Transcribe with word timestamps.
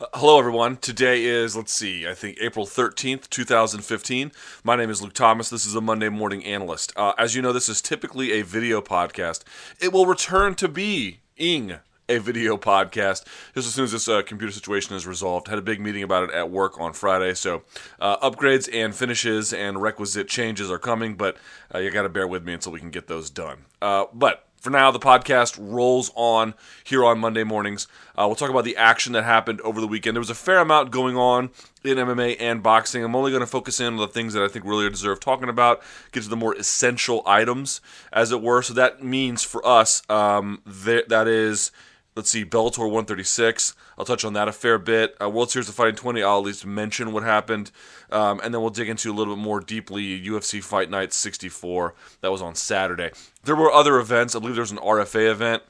Hello, 0.00 0.38
everyone. 0.38 0.76
Today 0.76 1.24
is, 1.24 1.56
let's 1.56 1.72
see, 1.72 2.06
I 2.06 2.14
think 2.14 2.38
April 2.40 2.66
13th, 2.66 3.28
2015. 3.30 4.30
My 4.62 4.76
name 4.76 4.90
is 4.90 5.02
Luke 5.02 5.12
Thomas. 5.12 5.50
This 5.50 5.66
is 5.66 5.74
a 5.74 5.80
Monday 5.80 6.08
Morning 6.08 6.44
Analyst. 6.44 6.92
Uh, 6.94 7.14
as 7.18 7.34
you 7.34 7.42
know, 7.42 7.52
this 7.52 7.68
is 7.68 7.82
typically 7.82 8.30
a 8.30 8.42
video 8.42 8.80
podcast. 8.80 9.42
It 9.80 9.92
will 9.92 10.06
return 10.06 10.54
to 10.54 10.68
being 10.68 11.80
a 12.08 12.18
video 12.18 12.56
podcast 12.56 13.24
just 13.54 13.66
as 13.66 13.74
soon 13.74 13.86
as 13.86 13.90
this 13.90 14.06
uh, 14.06 14.22
computer 14.22 14.52
situation 14.52 14.94
is 14.94 15.04
resolved. 15.04 15.48
Had 15.48 15.58
a 15.58 15.62
big 15.62 15.80
meeting 15.80 16.04
about 16.04 16.28
it 16.28 16.30
at 16.32 16.48
work 16.48 16.80
on 16.80 16.92
Friday, 16.92 17.34
so 17.34 17.64
uh, 17.98 18.30
upgrades 18.30 18.68
and 18.72 18.94
finishes 18.94 19.52
and 19.52 19.82
requisite 19.82 20.28
changes 20.28 20.70
are 20.70 20.78
coming, 20.78 21.16
but 21.16 21.36
uh, 21.74 21.78
you 21.78 21.90
got 21.90 22.02
to 22.02 22.08
bear 22.08 22.28
with 22.28 22.44
me 22.44 22.52
until 22.52 22.70
we 22.70 22.78
can 22.78 22.90
get 22.90 23.08
those 23.08 23.30
done. 23.30 23.64
Uh, 23.82 24.04
but 24.14 24.47
for 24.68 24.72
now, 24.72 24.90
the 24.90 24.98
podcast 24.98 25.56
rolls 25.58 26.12
on 26.14 26.52
here 26.84 27.02
on 27.02 27.18
Monday 27.18 27.42
mornings. 27.42 27.88
Uh, 28.14 28.24
we'll 28.26 28.36
talk 28.36 28.50
about 28.50 28.64
the 28.64 28.76
action 28.76 29.14
that 29.14 29.24
happened 29.24 29.62
over 29.62 29.80
the 29.80 29.86
weekend. 29.86 30.14
There 30.14 30.20
was 30.20 30.28
a 30.28 30.34
fair 30.34 30.58
amount 30.58 30.90
going 30.90 31.16
on 31.16 31.48
in 31.82 31.96
MMA 31.96 32.36
and 32.38 32.62
boxing. 32.62 33.02
I'm 33.02 33.16
only 33.16 33.30
going 33.30 33.40
to 33.40 33.46
focus 33.46 33.80
in 33.80 33.86
on 33.86 33.96
the 33.96 34.06
things 34.06 34.34
that 34.34 34.42
I 34.42 34.48
think 34.48 34.66
really 34.66 34.90
deserve 34.90 35.20
talking 35.20 35.48
about, 35.48 35.80
get 36.12 36.22
to 36.24 36.28
the 36.28 36.36
more 36.36 36.54
essential 36.54 37.22
items, 37.24 37.80
as 38.12 38.30
it 38.30 38.42
were. 38.42 38.60
So 38.60 38.74
that 38.74 39.02
means 39.02 39.42
for 39.42 39.66
us, 39.66 40.02
um, 40.10 40.60
th- 40.84 41.06
that 41.06 41.26
is 41.26 41.70
Let's 42.18 42.30
see, 42.30 42.44
Bellator 42.44 42.78
136. 42.80 43.76
I'll 43.96 44.04
touch 44.04 44.24
on 44.24 44.32
that 44.32 44.48
a 44.48 44.52
fair 44.52 44.76
bit. 44.76 45.14
Uh, 45.22 45.30
World 45.30 45.52
Series 45.52 45.68
of 45.68 45.76
Fighting 45.76 45.94
20. 45.94 46.20
I'll 46.20 46.38
at 46.38 46.46
least 46.46 46.66
mention 46.66 47.12
what 47.12 47.22
happened, 47.22 47.70
um, 48.10 48.40
and 48.42 48.52
then 48.52 48.60
we'll 48.60 48.70
dig 48.70 48.88
into 48.88 49.12
a 49.12 49.14
little 49.14 49.36
bit 49.36 49.40
more 49.40 49.60
deeply 49.60 50.20
UFC 50.20 50.60
Fight 50.60 50.90
Night 50.90 51.12
64. 51.12 51.94
That 52.20 52.32
was 52.32 52.42
on 52.42 52.56
Saturday. 52.56 53.12
There 53.44 53.54
were 53.54 53.70
other 53.70 54.00
events. 54.00 54.34
I 54.34 54.40
believe 54.40 54.56
there 54.56 54.62
was 54.62 54.72
an 54.72 54.78
RFA 54.78 55.30
event, 55.30 55.62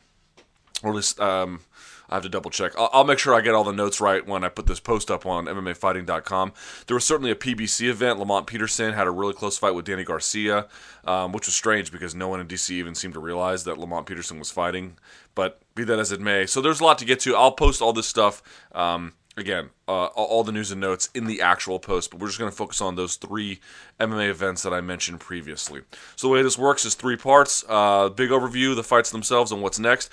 or 0.83 0.89
at 0.89 0.97
least 0.97 1.20
um, 1.20 1.61
I 2.09 2.15
have 2.15 2.23
to 2.23 2.29
double 2.29 2.51
check. 2.51 2.73
I'll, 2.79 2.89
I'll, 2.93 3.05
make 3.05 3.19
sure 3.19 3.35
I 3.35 3.41
get 3.41 3.55
all 3.55 3.65
the 3.65 3.73
notes 3.73 4.01
right 4.01 4.27
when 4.27 4.45
I 4.45 4.48
put 4.48 4.67
this 4.67 4.80
post 4.80 5.11
up 5.11 5.27
on 5.27 5.47
MMAfighting.com. 5.47 6.53
There 6.87 6.95
was 6.95 7.05
certainly 7.05 7.31
a 7.31 7.34
PBC 7.34 7.89
event. 7.89 8.19
Lamont 8.19 8.47
Peterson 8.47 8.95
had 8.95 9.06
a 9.06 9.11
really 9.11 9.34
close 9.34 9.59
fight 9.59 9.75
with 9.75 9.84
Danny 9.84 10.05
Garcia, 10.05 10.67
um, 11.05 11.33
which 11.33 11.47
was 11.47 11.55
strange 11.55 11.92
because 11.92 12.15
no 12.15 12.28
one 12.28 12.41
in 12.41 12.47
DC 12.47 12.70
even 12.70 12.95
seemed 12.95 13.15
to 13.15 13.20
realize 13.20 13.65
that 13.65 13.78
Lamont 13.78 14.06
Peterson 14.06 14.39
was 14.39 14.50
fighting. 14.50 14.97
But 15.34 15.61
be 15.75 15.84
that 15.84 15.98
as 15.98 16.11
it 16.12 16.20
may, 16.20 16.47
so 16.47 16.61
there's 16.61 16.81
a 16.81 16.84
lot 16.84 16.98
to 16.98 17.05
get 17.05 17.20
to. 17.20 17.37
I'll 17.37 17.53
post 17.53 17.83
all 17.83 17.92
this 17.92 18.09
stuff. 18.09 18.43
Um, 18.72 19.12
again, 19.37 19.70
uh, 19.87 20.06
all 20.06 20.43
the 20.43 20.53
news 20.53 20.70
and 20.70 20.81
notes 20.81 21.09
in 21.15 21.27
the 21.27 21.41
actual 21.41 21.78
post, 21.78 22.11
but 22.11 22.20
we're 22.20 22.27
just 22.27 22.39
going 22.39 22.50
to 22.50 22.56
focus 22.56 22.81
on 22.81 22.97
those 22.97 23.17
three 23.17 23.61
MMA 24.00 24.28
events 24.28 24.62
that 24.65 24.75
I 24.75 24.81
mentioned 24.81 25.20
previously. 25.20 25.83
So 26.17 26.27
the 26.27 26.33
way 26.33 26.43
this 26.43 26.59
works 26.59 26.84
is 26.84 26.95
three 26.95 27.17
parts: 27.17 27.65
uh, 27.69 28.09
big 28.09 28.31
overview, 28.31 28.75
the 28.75 28.83
fights 28.83 29.11
themselves, 29.11 29.53
and 29.53 29.62
what's 29.62 29.78
next 29.78 30.12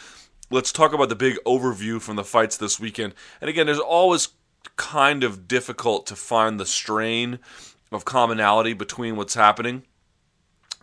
let's 0.50 0.72
talk 0.72 0.94
about 0.94 1.10
the 1.10 1.16
big 1.16 1.38
overview 1.46 2.02
from 2.02 2.16
the 2.16 2.24
fights 2.24 2.58
this 2.58 2.80
weekend. 2.80 3.14
And 3.42 3.50
again, 3.50 3.66
there's 3.66 3.80
always 3.80 4.30
kind 4.76 5.24
of 5.24 5.48
difficult 5.48 6.06
to 6.08 6.16
find 6.16 6.60
the 6.60 6.66
strain 6.66 7.40
of 7.92 8.06
commonality 8.06 8.74
between 8.74 9.16
what's 9.16 9.36
happening 9.36 9.84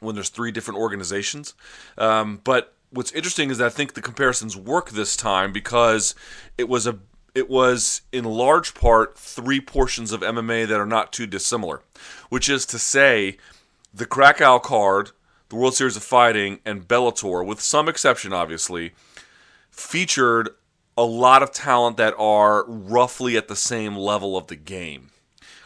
when 0.01 0.15
there's 0.15 0.29
three 0.29 0.51
different 0.51 0.81
organizations. 0.81 1.55
Um, 1.97 2.41
but 2.43 2.75
what's 2.91 3.13
interesting 3.13 3.51
is 3.51 3.59
that 3.59 3.67
I 3.67 3.71
think 3.71 3.95
the 3.95 4.03
comparisons 4.03 4.57
work 4.57 4.91
this 4.91 5.17
time 5.17 5.53
because 5.53 6.15
it 6.59 6.69
was 6.69 6.87
a 6.87 6.99
it 7.35 7.49
was 7.49 8.03
in 8.13 8.25
large 8.25 8.75
part 8.75 9.17
three 9.17 9.59
portions 9.59 10.13
of 10.13 10.21
MMA 10.21 10.69
that 10.69 10.79
are 10.79 10.85
not 10.85 11.15
too 11.15 11.27
dissimilar, 11.27 11.81
which 12.29 12.47
is 12.51 12.67
to 12.67 12.79
say, 12.79 13.39
the 13.95 14.05
Krakow 14.05 14.59
card, 14.59 15.13
the 15.49 15.57
World 15.57 15.75
Series 15.75 15.97
of 15.97 16.03
Fighting, 16.03 16.61
and 16.67 16.87
Bellator, 16.87 17.45
with 17.45 17.61
some 17.63 17.89
exception, 17.89 18.35
obviously, 18.35 18.93
featured 19.73 20.51
a 20.97 21.03
lot 21.03 21.43
of 21.43 21.51
talent 21.51 21.97
that 21.97 22.15
are 22.19 22.65
roughly 22.69 23.37
at 23.37 23.49
the 23.49 23.57
same 23.57 23.97
level 23.97 24.37
of 24.37 24.47
the 24.47 24.57
game. 24.57 25.11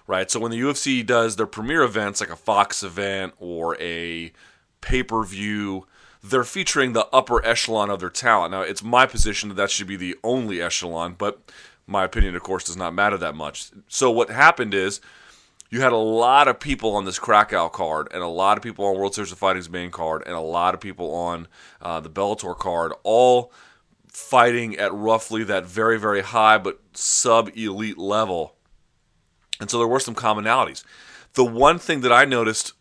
Right? 0.06 0.30
So 0.30 0.38
when 0.38 0.52
the 0.52 0.60
UFC 0.60 1.04
does 1.04 1.34
their 1.34 1.46
premier 1.46 1.82
events 1.82 2.20
like 2.20 2.30
a 2.30 2.36
Fox 2.36 2.84
event 2.84 3.34
or 3.40 3.76
a 3.80 4.32
pay-per-view, 4.80 5.84
they're 6.22 6.44
featuring 6.44 6.92
the 6.92 7.08
upper 7.12 7.44
echelon 7.44 7.90
of 7.90 7.98
their 7.98 8.10
talent. 8.10 8.52
Now, 8.52 8.62
it's 8.62 8.84
my 8.84 9.06
position 9.06 9.48
that 9.48 9.56
that 9.56 9.70
should 9.70 9.88
be 9.88 9.96
the 9.96 10.16
only 10.22 10.62
echelon, 10.62 11.16
but 11.18 11.40
my 11.88 12.04
opinion, 12.04 12.36
of 12.36 12.42
course, 12.42 12.64
does 12.64 12.76
not 12.76 12.94
matter 12.94 13.18
that 13.18 13.34
much. 13.34 13.70
So 13.88 14.10
what 14.10 14.30
happened 14.30 14.74
is 14.74 15.00
you 15.70 15.80
had 15.80 15.92
a 15.92 15.96
lot 15.96 16.46
of 16.46 16.60
people 16.60 16.94
on 16.94 17.04
this 17.04 17.18
Krakow 17.18 17.68
card, 17.68 18.08
and 18.12 18.22
a 18.22 18.28
lot 18.28 18.56
of 18.56 18.62
people 18.62 18.84
on 18.84 18.96
World 18.96 19.14
Series 19.14 19.32
of 19.32 19.38
Fighting's 19.38 19.68
main 19.68 19.90
card, 19.90 20.22
and 20.26 20.34
a 20.34 20.40
lot 20.40 20.74
of 20.74 20.80
people 20.80 21.12
on 21.14 21.48
uh, 21.82 22.00
the 22.00 22.10
Bellator 22.10 22.56
card, 22.56 22.92
all 23.02 23.52
fighting 24.16 24.74
at 24.78 24.94
roughly 24.94 25.44
that 25.44 25.66
very, 25.66 25.98
very 25.98 26.22
high 26.22 26.56
but 26.56 26.80
sub 26.94 27.50
elite 27.54 27.98
level. 27.98 28.56
And 29.60 29.70
so 29.70 29.78
there 29.78 29.86
were 29.86 30.00
some 30.00 30.14
commonalities. 30.14 30.82
The 31.34 31.44
one 31.44 31.78
thing 31.78 32.00
that 32.00 32.12
I 32.12 32.24
noticed 32.24 32.72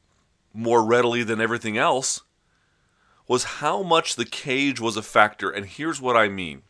more 0.54 0.82
readily 0.82 1.24
than 1.24 1.42
everything 1.42 1.78
else 1.78 2.22
was 3.28 3.44
how 3.60 3.84
much 3.84 4.16
the 4.16 4.24
cage 4.24 4.80
was 4.80 4.96
a 4.96 5.02
factor. 5.02 5.50
And 5.50 5.66
here's 5.66 6.00
what 6.00 6.16
I 6.16 6.30
mean 6.30 6.62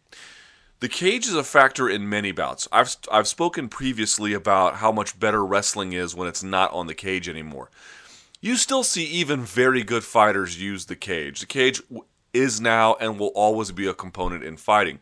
the 0.79 0.89
cage 0.89 1.27
is 1.27 1.35
a 1.35 1.43
factor 1.43 1.87
in 1.87 2.09
many 2.09 2.31
bouts. 2.31 2.67
I've, 2.71 2.97
I've 3.11 3.27
spoken 3.27 3.69
previously 3.69 4.33
about 4.33 4.77
how 4.77 4.91
much 4.91 5.19
better 5.19 5.45
wrestling 5.45 5.93
is 5.93 6.15
when 6.15 6.27
it's 6.27 6.43
not 6.43 6.73
on 6.73 6.87
the 6.87 6.95
cage 6.95 7.29
anymore. 7.29 7.69
You 8.41 8.55
still 8.55 8.83
see 8.83 9.05
even 9.05 9.41
very 9.41 9.83
good 9.83 10.03
fighters 10.03 10.59
use 10.59 10.87
the 10.87 10.95
cage. 10.95 11.39
The 11.39 11.45
cage 11.45 11.83
is 12.35 12.59
now 12.61 12.95
and 12.95 13.17
will 13.17 13.29
always 13.29 13.71
be 13.71 13.87
a 13.87 13.93
component 13.93 14.43
in 14.43 14.57
fighting. 14.57 14.99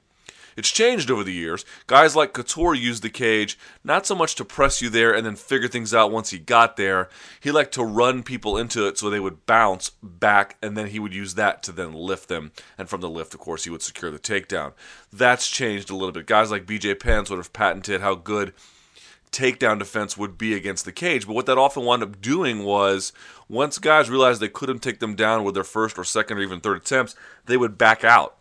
It's 0.55 0.69
changed 0.69 1.09
over 1.09 1.23
the 1.23 1.33
years. 1.33 1.65
Guys 1.87 2.15
like 2.15 2.33
Couture 2.33 2.75
used 2.75 3.01
the 3.01 3.09
cage 3.09 3.57
not 3.83 4.05
so 4.05 4.13
much 4.13 4.35
to 4.35 4.45
press 4.45 4.81
you 4.81 4.89
there 4.89 5.13
and 5.13 5.25
then 5.25 5.35
figure 5.35 5.67
things 5.67 5.93
out 5.93 6.11
once 6.11 6.29
he 6.29 6.37
got 6.37 6.77
there. 6.77 7.09
He 7.39 7.51
liked 7.51 7.73
to 7.73 7.83
run 7.83 8.21
people 8.23 8.57
into 8.57 8.87
it 8.87 8.97
so 8.97 9.09
they 9.09 9.19
would 9.19 9.45
bounce 9.47 9.91
back 10.01 10.57
and 10.61 10.77
then 10.77 10.87
he 10.87 10.99
would 10.99 11.13
use 11.13 11.33
that 11.35 11.63
to 11.63 11.71
then 11.71 11.93
lift 11.93 12.29
them. 12.29 12.51
And 12.77 12.87
from 12.87 13.01
the 13.01 13.09
lift, 13.09 13.33
of 13.33 13.39
course, 13.39 13.63
he 13.63 13.69
would 13.69 13.81
secure 13.81 14.11
the 14.11 14.19
takedown. 14.19 14.73
That's 15.11 15.49
changed 15.49 15.89
a 15.89 15.95
little 15.95 16.11
bit. 16.11 16.27
Guys 16.27 16.51
like 16.51 16.65
BJ 16.65 16.99
Penn 16.99 17.25
sort 17.25 17.39
of 17.39 17.51
patented 17.53 18.01
how 18.01 18.15
good 18.15 18.53
takedown 19.33 19.79
defense 19.79 20.17
would 20.17 20.37
be 20.37 20.53
against 20.53 20.85
the 20.85 20.91
cage. 20.91 21.27
But 21.27 21.33
what 21.33 21.45
that 21.47 21.57
often 21.57 21.83
wound 21.83 22.03
up 22.03 22.21
doing 22.21 22.63
was 22.63 23.11
once 23.49 23.77
guys 23.79 24.09
realized 24.09 24.39
they 24.39 24.47
couldn't 24.47 24.79
take 24.79 24.99
them 24.99 25.15
down 25.15 25.43
with 25.43 25.55
their 25.55 25.63
first 25.63 25.97
or 25.97 26.03
second 26.03 26.37
or 26.37 26.41
even 26.41 26.59
third 26.61 26.77
attempts, 26.77 27.15
they 27.45 27.57
would 27.57 27.77
back 27.77 28.03
out. 28.03 28.37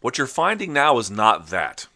What 0.00 0.18
you're 0.18 0.26
finding 0.26 0.72
now 0.72 0.98
is 0.98 1.10
not 1.10 1.48
that. 1.48 1.86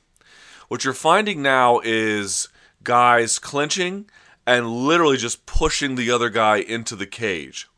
What 0.69 0.85
you're 0.85 0.95
finding 0.95 1.43
now 1.43 1.81
is 1.85 2.49
guys 2.83 3.39
clinching 3.39 4.09
and 4.47 4.71
literally 4.71 5.17
just 5.17 5.45
pushing 5.47 5.97
the 5.97 6.11
other 6.11 6.31
guy 6.31 6.59
into 6.59 6.97
the 6.97 7.07
cage. 7.07 7.69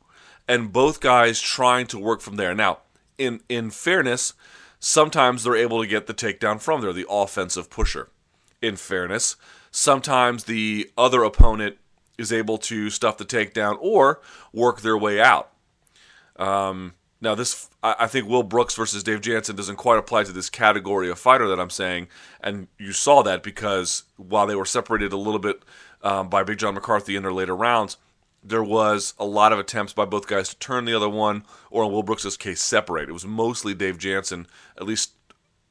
And 0.47 0.73
both 0.73 1.01
guys 1.01 1.41
trying 1.41 1.87
to 1.89 1.99
work 1.99 2.21
from 2.21 2.37
there. 2.37 2.55
Now, 2.55 2.79
in 3.19 3.41
in 3.49 3.71
fairness, 3.71 4.35
sometimes 4.79 5.45
they're 5.45 5.57
able 5.57 5.83
to 5.83 5.89
get 5.89 6.07
the 6.07 6.15
takedown 6.15 6.61
from 6.61 6.81
there, 6.81 6.93
the 6.93 7.07
offensive 7.09 7.69
pusher. 7.69 8.09
In 8.61 8.77
fairness, 8.77 9.37
sometimes 9.71 10.45
the 10.45 10.91
other 10.97 11.23
opponent 11.23 11.77
is 12.17 12.33
able 12.33 12.59
to 12.59 12.91
stuff 12.91 13.17
the 13.17 13.25
takedown 13.25 13.77
or 13.81 14.21
work 14.53 14.81
their 14.81 14.99
way 14.99 15.21
out. 15.21 15.53
Um, 16.37 16.95
now, 17.21 17.35
this 17.35 17.69
I 17.83 18.07
think 18.07 18.29
Will 18.29 18.45
Brooks 18.45 18.77
versus 18.77 19.03
Dave 19.03 19.21
Jansen 19.21 19.57
doesn't 19.57 19.77
quite 19.77 19.99
apply 19.99 20.25
to 20.25 20.33
this 20.33 20.51
category 20.51 21.11
of 21.11 21.19
fighter 21.19 21.49
that 21.49 21.59
I'm 21.59 21.71
saying, 21.71 22.09
and 22.41 22.69
you 22.79 22.93
saw 22.93 23.23
that 23.23 23.43
because 23.43 24.05
while 24.17 24.47
they 24.47 24.55
were 24.55 24.65
separated 24.65 25.13
a 25.13 25.17
little 25.17 25.41
bit 25.41 25.63
um, 26.03 26.29
by 26.29 26.45
Big 26.45 26.59
John 26.59 26.75
McCarthy 26.75 27.17
in 27.17 27.23
their 27.23 27.33
later 27.33 27.57
rounds, 27.57 27.97
there 28.43 28.63
was 28.63 29.15
a 29.19 29.25
lot 29.25 29.53
of 29.53 29.59
attempts 29.59 29.93
by 29.93 30.05
both 30.05 30.29
guys 30.29 30.51
to 30.51 30.59
turn 30.59 30.85
the 30.85 30.95
other 30.95 31.09
one, 31.09 31.45
or 31.71 31.85
in 31.85 31.91
Will 31.91 32.05
Brooks' 32.05 32.37
case, 32.37 32.63
separate. 32.63 33.09
It 33.09 33.13
was 33.13 33.27
mostly 33.27 33.75
Dave 33.75 33.99
Jansen, 33.99 34.47
at 34.77 34.87
least 34.87 35.13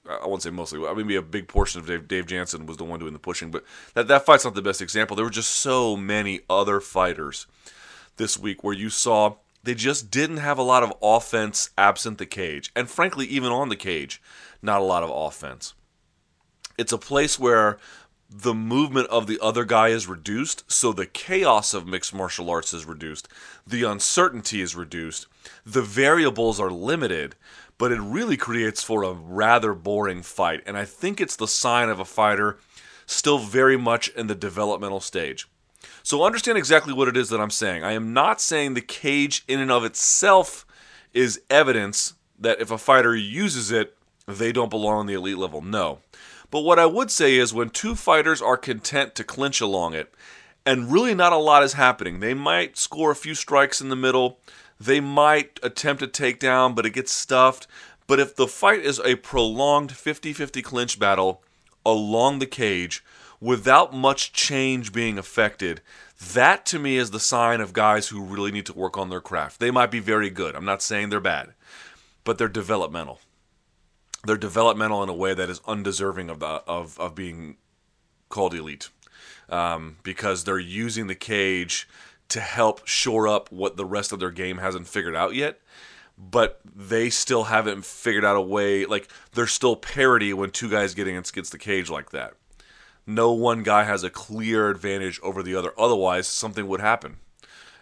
I 0.09 0.28
won't 0.28 0.41
say 0.41 0.50
mostly, 0.50 0.85
I 0.85 0.94
mean, 0.94 1.07
maybe 1.07 1.16
a 1.16 1.22
big 1.22 1.47
portion 1.47 1.79
of 1.81 1.88
Dave, 1.88 2.07
Dave 2.07 2.25
Jansen 2.28 2.66
was 2.66 2.78
the 2.78 2.84
one 2.84 2.99
doing 2.99 3.14
the 3.14 3.20
pushing, 3.20 3.52
but 3.52 3.64
that, 3.93 4.08
that 4.08 4.26
fight's 4.26 4.46
not 4.46 4.55
the 4.55 4.61
best 4.61 4.81
example. 4.81 5.16
There 5.16 5.26
were 5.26 5.31
just 5.31 5.52
so 5.52 5.97
many 5.97 6.41
other 6.49 6.79
fighters 6.79 7.47
this 8.17 8.37
week 8.37 8.64
where 8.64 8.73
you 8.73 8.90
saw 8.90 9.35
they 9.64 9.76
just 9.76 10.09
didn't 10.09 10.37
have 10.37 10.58
a 10.58 10.64
lot 10.64 10.84
of 10.84 10.93
offense 11.02 11.72
absent 11.78 12.17
the 12.17 12.26
cage. 12.26 12.72
And 12.76 12.90
frankly, 12.90 13.26
even 13.28 13.52
on 13.52 13.70
the 13.70 13.76
cage, 13.76 14.22
not 14.61 14.81
a 14.81 14.85
lot 14.85 15.03
of 15.03 15.09
offense. 15.09 15.73
It's 16.78 16.93
a 16.93 16.97
place 16.97 17.37
where 17.37 17.78
the 18.29 18.53
movement 18.53 19.08
of 19.09 19.28
the 19.28 19.40
other 19.41 19.64
guy 19.64 19.90
is 19.90 20.08
reduced, 20.08 20.70
so 20.72 20.91
the 20.91 21.05
chaos 21.05 21.73
of 21.73 21.87
mixed 21.87 22.14
martial 22.14 22.49
arts 22.49 22.73
is 22.73 22.85
reduced, 22.85 23.28
the 23.66 23.84
uncertainty 23.84 24.61
is 24.61 24.76
reduced, 24.76 25.28
the 25.66 25.81
variables 25.81 26.59
are 26.59 26.70
limited, 26.70 27.35
but 27.78 27.91
it 27.91 28.00
really 28.00 28.38
creates 28.38 28.84
for 28.84 29.03
a 29.03 29.14
rather 29.14 29.74
boring 29.74 30.22
fight. 30.22 30.64
And 30.66 30.78
I 30.78 30.85
think 30.85 31.22
it's 31.22 31.35
the 31.35 31.47
sign 31.47 31.90
of 31.90 32.00
a 32.00 32.06
fighter 32.06 32.58
still 33.06 33.38
very 33.38 33.78
much 33.78 34.09
in 34.09 34.28
the 34.28 34.35
developmental 34.35 35.00
stage. 35.00 35.47
So 36.03 36.24
understand 36.24 36.58
exactly 36.58 36.94
what 36.94 37.08
it 37.08 37.18
is 37.18 37.29
that 37.29 37.40
I'm 37.40 37.50
saying. 37.50 37.84
I 37.84 37.94
am 37.94 38.14
not 38.14 38.41
saying 38.41 38.74
the 38.74 38.82
cage 38.82 39.44
in 39.47 39.59
and 39.59 39.72
of 39.72 39.84
itself 39.84 40.66
is 41.14 41.41
evidence 41.50 42.14
that 42.40 42.62
if 42.62 42.72
a 42.72 42.78
fighter 42.78 43.16
uses 43.16 43.72
it, 43.72 43.96
they 44.28 44.52
don't 44.52 44.70
belong 44.70 45.00
on 45.00 45.06
the 45.06 45.14
elite 45.14 45.38
level. 45.38 45.62
No. 45.62 46.00
But 46.50 46.62
what 46.62 46.79
I 46.79 46.85
would 46.85 47.12
say 47.12 47.35
is 47.35 47.53
when 47.53 47.70
two 47.70 47.96
fighters 47.96 48.41
are 48.41 48.58
content 48.58 49.16
to 49.16 49.24
clinch 49.24 49.62
along 49.62 49.94
it, 49.94 50.14
and 50.66 50.91
really 50.91 51.16
not 51.16 51.34
a 51.34 51.38
lot 51.38 51.64
is 51.64 51.74
happening, 51.74 52.20
they 52.20 52.34
might 52.34 52.78
score 52.78 53.12
a 53.12 53.16
few 53.16 53.35
strikes 53.35 53.79
in 53.82 53.90
the 53.90 53.96
middle, 53.96 54.40
they 54.79 55.00
might 55.00 55.59
attempt 55.64 56.03
a 56.03 56.08
takedown, 56.08 56.76
but 56.76 56.85
it 56.85 56.91
gets 56.91 57.12
stuffed. 57.12 57.68
But 58.06 58.20
if 58.20 58.35
the 58.35 58.47
fight 58.47 58.79
is 58.79 59.00
a 59.00 59.16
prolonged 59.16 59.91
50 59.91 60.34
50 60.34 60.62
clinch 60.62 61.00
battle 61.00 61.41
along 61.85 62.40
the 62.40 62.46
cage 62.46 63.03
without 63.40 63.94
much 63.94 64.34
change 64.34 64.94
being 64.94 65.18
affected, 65.18 65.82
that 66.34 66.66
to 66.68 66.79
me 66.79 66.97
is 66.97 67.12
the 67.12 67.20
sign 67.20 67.62
of 67.62 67.74
guys 67.74 68.08
who 68.08 68.22
really 68.24 68.52
need 68.52 68.66
to 68.66 68.74
work 68.74 68.97
on 68.97 69.09
their 69.09 69.22
craft. 69.22 69.59
They 69.59 69.72
might 69.72 69.91
be 69.91 70.00
very 70.00 70.29
good. 70.29 70.56
I'm 70.56 70.66
not 70.66 70.82
saying 70.82 71.09
they're 71.09 71.20
bad, 71.20 71.53
but 72.24 72.38
they're 72.38 72.47
developmental. 72.47 73.20
They're 74.26 74.38
developmental 74.38 75.03
in 75.03 75.09
a 75.09 75.14
way 75.14 75.34
that 75.34 75.50
is 75.50 75.62
undeserving 75.68 76.29
of 76.29 76.40
the, 76.40 76.47
of 76.68 77.00
of 77.00 77.14
being 77.14 77.58
called 78.29 78.53
elite, 78.53 78.90
um, 79.50 79.97
because 80.03 80.44
they're 80.44 80.59
using 80.59 81.08
the 81.08 81.16
cage 81.16 81.88
to 82.29 82.40
help 82.40 82.85
shore 82.88 83.28
up 83.28 83.52
what 83.52 83.78
the 83.78 83.85
rest 83.85 84.12
of 84.12 84.20
their 84.20 84.32
game 84.32 84.58
hasn't 84.58 84.88
figured 84.88 85.16
out 85.16 85.35
yet. 85.35 85.59
But 86.18 86.59
they 86.66 87.09
still 87.09 87.46
haven't 87.46 87.85
figured 87.85 88.26
out 88.26 88.35
a 88.35 88.41
way. 88.41 88.85
Like 88.85 89.08
there's 89.34 89.52
still 89.52 89.76
parity 89.76 90.34
when 90.34 90.50
two 90.50 90.70
guys 90.70 90.96
getting 90.96 91.16
against 91.16 91.52
the 91.52 91.59
cage 91.59 91.90
like 91.90 92.09
that 92.12 92.34
no 93.08 93.32
one 93.32 93.64
guy 93.64 93.84
has 93.84 94.03
a 94.03 94.09
clear 94.09 94.70
advantage 94.70 95.20
over 95.24 95.41
the 95.41 95.56
other. 95.56 95.72
Otherwise, 95.79 96.28
something 96.28 96.68
would 96.68 96.82
happen. 96.82 97.18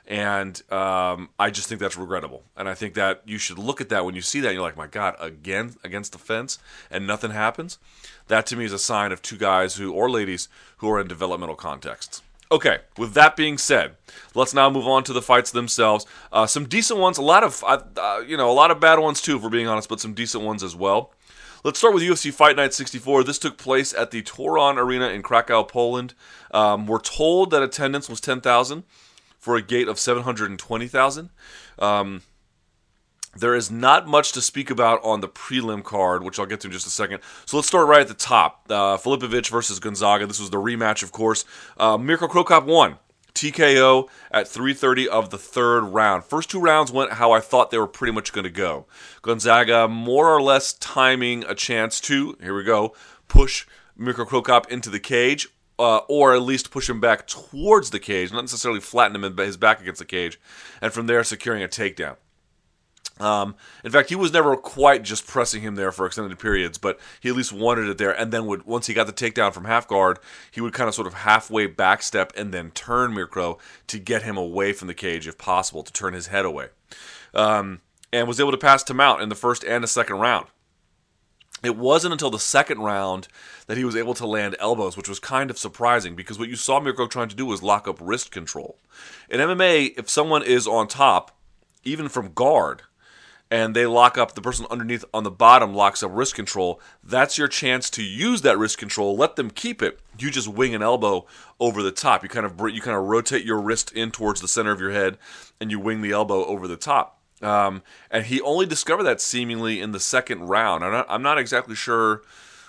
And 0.08 0.62
um, 0.72 1.30
I 1.40 1.50
just 1.50 1.68
think 1.68 1.82
that's 1.82 1.98
regrettable. 1.98 2.44
And 2.56 2.70
I 2.70 2.76
think 2.76 2.94
that 2.94 3.24
you 3.26 3.40
should 3.40 3.58
look 3.58 3.82
at 3.82 3.90
that 3.90 4.06
when 4.06 4.14
you 4.14 4.22
see 4.22 4.40
that. 4.42 4.54
you're 4.54 4.62
like, 4.62 4.78
my 4.78 4.86
God, 4.86 5.16
again 5.20 5.76
against 5.84 6.12
the 6.12 6.20
fence 6.20 6.60
and 6.92 7.08
nothing 7.08 7.32
happens. 7.32 7.80
That 8.28 8.46
to 8.48 8.56
me 8.56 8.66
is 8.66 8.74
a 8.74 8.78
sign 8.78 9.12
of 9.12 9.24
two 9.24 9.38
guys 9.38 9.78
who, 9.78 9.92
or 9.92 10.12
ladies, 10.12 10.48
who 10.78 10.92
are 10.92 11.02
in 11.02 11.08
developmental 11.08 11.56
contexts. 11.56 12.22
Okay, 12.52 12.80
with 12.98 13.14
that 13.14 13.36
being 13.36 13.58
said, 13.58 13.96
let's 14.36 14.54
now 14.54 14.70
move 14.70 14.88
on 14.88 15.04
to 15.06 15.14
the 15.14 15.22
fights 15.22 15.52
themselves. 15.52 16.06
Uh, 16.32 16.46
some 16.46 16.66
decent 16.66 17.00
ones, 17.00 17.18
a 17.18 17.24
lot 17.24 17.44
of, 17.44 17.64
uh, 17.64 17.82
uh 17.98 18.24
you 18.26 18.38
know, 18.38 18.50
a 18.50 18.54
lot 18.54 18.70
of 18.72 18.80
bad 18.80 19.00
ones 19.00 19.22
too, 19.22 19.38
if 19.38 19.44
we're 19.44 19.50
being 19.50 19.68
honest, 19.68 19.90
but 19.90 20.00
some 20.00 20.14
decent 20.14 20.44
ones 20.44 20.64
as 20.64 20.76
well. 20.76 21.12
Let's 21.64 21.80
start 21.80 21.96
with 21.96 22.04
UFC 22.04 22.32
Fight 22.32 22.56
Night 22.56 22.76
64. 22.76 23.24
This 23.24 23.40
took 23.40 23.58
place 23.58 23.92
at 23.92 24.12
the 24.12 24.22
Tauron 24.22 24.78
Arena 24.78 25.08
in 25.10 25.24
Krakow, 25.24 25.64
Poland. 25.64 26.14
Um, 26.52 26.86
we're 26.86 27.00
told 27.00 27.50
that 27.50 27.64
attendance 27.64 28.08
was 28.08 28.22
10,000 28.22 28.84
for 29.40 29.56
a 29.56 29.64
gate 29.64 29.88
of 29.88 29.98
720,000. 29.98 31.30
Um, 31.80 32.22
there 33.36 33.56
is 33.56 33.70
not 33.70 34.08
much 34.08 34.32
to 34.34 34.42
speak 34.42 34.70
about 34.70 35.04
on 35.04 35.22
the 35.22 35.28
prelim 35.28 35.84
card, 35.84 36.24
which 36.24 36.40
I'll 36.40 36.46
get 36.46 36.62
to 36.62 36.68
in 36.68 36.74
just 36.74 36.88
a 36.88 36.92
second. 36.92 37.20
So 37.46 37.58
let's 37.58 37.68
start 37.68 37.88
right 37.88 38.02
at 38.02 38.08
the 38.08 38.14
top. 38.14 38.66
Uh, 38.70 38.98
Filipovic 38.98 39.50
versus 39.50 39.80
Gonzaga. 39.80 40.26
This 40.26 40.40
was 40.40 40.50
the 40.50 40.58
rematch, 40.58 41.04
of 41.04 41.12
course. 41.12 41.46
Uh, 41.78 41.98
Mirko 41.98 42.28
Cro 42.28 42.44
Cop 42.44 42.66
won. 42.66 42.98
TKO 43.34 44.08
at 44.32 44.48
3:30 44.48 45.08
of 45.08 45.30
the 45.30 45.38
third 45.38 45.82
round. 45.82 46.24
First 46.24 46.50
two 46.50 46.60
rounds 46.60 46.92
went 46.92 47.14
how 47.14 47.34
I 47.34 47.42
thought 47.42 47.70
they 47.70 47.78
were 47.78 47.86
pretty 47.86 48.14
much 48.14 48.32
going 48.32 48.46
to 48.46 48.50
go. 48.50 48.86
Gonzaga 49.22 49.90
more 49.90 50.34
or 50.34 50.42
less 50.42 50.72
timing 50.74 51.44
a 51.44 51.54
chance 51.54 52.00
to 52.02 52.38
here 52.42 52.56
we 52.56 52.64
go 52.64 52.96
push 53.28 53.66
Mirko 53.98 54.24
Cro 54.26 54.42
Cop 54.42 54.72
into 54.72 54.90
the 54.90 55.00
cage. 55.00 55.50
Uh, 55.78 55.98
or 56.08 56.34
at 56.34 56.42
least 56.42 56.72
push 56.72 56.90
him 56.90 57.02
back 57.02 57.28
towards 57.28 57.90
the 57.90 58.00
cage, 58.00 58.32
not 58.32 58.40
necessarily 58.40 58.80
flatten 58.80 59.22
him 59.22 59.38
his 59.38 59.58
back 59.58 59.82
against 59.82 60.00
the 60.00 60.06
cage, 60.06 60.40
and 60.82 60.94
from 60.94 61.06
there 61.06 61.22
securing 61.22 61.62
a 61.62 61.68
takedown. 61.68 62.16
Um, 63.20 63.56
in 63.84 63.92
fact, 63.92 64.10
he 64.10 64.16
was 64.16 64.34
never 64.34 64.58
quite 64.58 65.04
just 65.04 65.26
pressing 65.26 65.62
him 65.62 65.76
there 65.76 65.92
for 65.92 66.06
extended 66.06 66.38
periods, 66.38 66.78
but 66.78 67.00
he 67.22 67.30
at 67.30 67.36
least 67.36 67.54
wanted 67.54 67.88
it 67.88 67.98
there. 67.98 68.12
And 68.12 68.32
then 68.32 68.46
would 68.46 68.66
once 68.66 68.88
he 68.88 68.94
got 68.94 69.08
the 69.08 69.14
takedown 69.14 69.54
from 69.54 69.66
half 69.66 69.88
guard, 69.88 70.20
he 70.52 70.60
would 70.60 70.74
kind 70.74 70.90
of 70.90 70.96
sort 70.96 71.08
of 71.08 71.14
halfway 71.14 71.68
backstep 71.68 72.36
and 72.36 72.54
then 72.54 72.72
turn 72.72 73.14
Mirko 73.14 73.58
to 73.88 74.00
get 74.00 74.24
him 74.24 74.38
away 74.38 74.74
from 74.74 74.88
the 74.88 74.94
cage 74.94 75.28
if 75.28 75.38
possible, 75.38 75.84
to 75.84 75.94
turn 75.94 76.14
his 76.14 76.28
head 76.28 76.46
away. 76.46 76.68
Um, 77.34 77.82
and 78.12 78.28
was 78.28 78.40
able 78.40 78.52
to 78.52 78.58
pass 78.58 78.90
him 78.90 79.00
out 79.00 79.22
in 79.22 79.30
the 79.30 79.36
first 79.36 79.64
and 79.64 79.84
the 79.84 79.88
second 79.88 80.18
round. 80.18 80.48
It 81.64 81.78
wasn't 81.78 82.12
until 82.12 82.30
the 82.30 82.38
second 82.38 82.80
round 82.80 83.28
that 83.68 83.78
he 83.78 83.86
was 83.86 83.96
able 83.96 84.14
to 84.16 84.28
land 84.28 84.56
elbows, 84.60 84.98
which 84.98 85.10
was 85.10 85.20
kind 85.20 85.50
of 85.50 85.58
surprising 85.58 86.16
because 86.16 86.38
what 86.38 86.50
you 86.50 86.56
saw 86.56 86.80
Mirko 86.80 87.08
trying 87.08 87.30
to 87.30 87.36
do 87.36 87.46
was 87.46 87.64
lock 87.64 87.88
up 87.88 87.98
wrist 88.02 88.32
control. 88.32 88.78
In 89.30 89.40
MMA, 89.40 89.98
if 89.98 90.10
someone 90.10 90.44
is 90.44 90.68
on 90.68 90.88
top, 90.88 91.32
even 91.84 92.10
from 92.10 92.34
guard, 92.34 92.84
and 93.52 93.76
they 93.76 93.86
lock 93.86 94.18
up 94.18 94.34
the 94.34 94.42
person 94.42 94.66
underneath 94.70 95.06
on 95.14 95.24
the 95.24 95.32
bottom 95.32 95.74
locks 95.74 96.02
up 96.02 96.12
wrist 96.14 96.36
control. 96.36 96.80
That's 97.04 97.38
your 97.38 97.48
chance 97.48 97.90
to 97.92 98.04
use 98.04 98.42
that 98.42 98.58
wrist 98.58 98.78
control. 98.78 99.16
Let 99.16 99.36
them 99.36 99.52
keep 99.52 99.82
it. 99.82 100.00
You 100.18 100.32
just 100.32 100.48
wing 100.48 100.74
an 100.74 100.82
elbow 100.82 101.26
over 101.60 101.84
the 101.84 101.92
top. 101.92 102.24
You 102.24 102.30
kind 102.30 102.46
of 102.46 102.60
you 102.74 102.82
kind 102.82 102.98
of 102.98 103.04
rotate 103.04 103.46
your 103.46 103.62
wrist 103.62 103.92
in 103.92 104.12
towards 104.12 104.42
the 104.42 104.48
center 104.48 104.72
of 104.72 104.80
your 104.80 104.92
head 104.92 105.18
and 105.62 105.70
you 105.70 105.80
wing 105.80 106.02
the 106.02 106.12
elbow 106.12 106.46
over 106.46 106.68
the 106.68 106.78
top. 106.78 107.20
Um, 107.42 107.84
and 108.10 108.26
he 108.26 108.42
only 108.42 108.66
discovered 108.66 109.04
that 109.04 109.22
seemingly 109.22 109.80
in 109.80 109.92
the 109.92 110.00
second 110.00 110.48
round. 110.48 110.84
I'm 110.84 110.92
not, 110.92 111.06
I'm 111.10 111.22
not 111.22 111.38
exactly 111.38 111.76
sure 111.76 112.24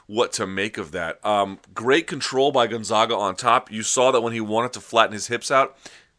what 0.06 0.32
to 0.34 0.46
make 0.46 0.76
of 0.76 0.92
that. 0.92 1.24
Um, 1.24 1.58
great 1.74 2.06
control 2.06 2.52
by 2.52 2.66
gonzaga 2.66 3.16
on 3.16 3.36
top. 3.36 3.72
You 3.72 3.82
saw 3.82 4.10
that 4.12 4.20
when 4.20 4.32
he 4.32 4.40
wanted 4.40 4.72
to 4.74 4.80
flatten 4.80 5.12
his 5.12 5.28
hips 5.28 5.50
out 5.50 5.76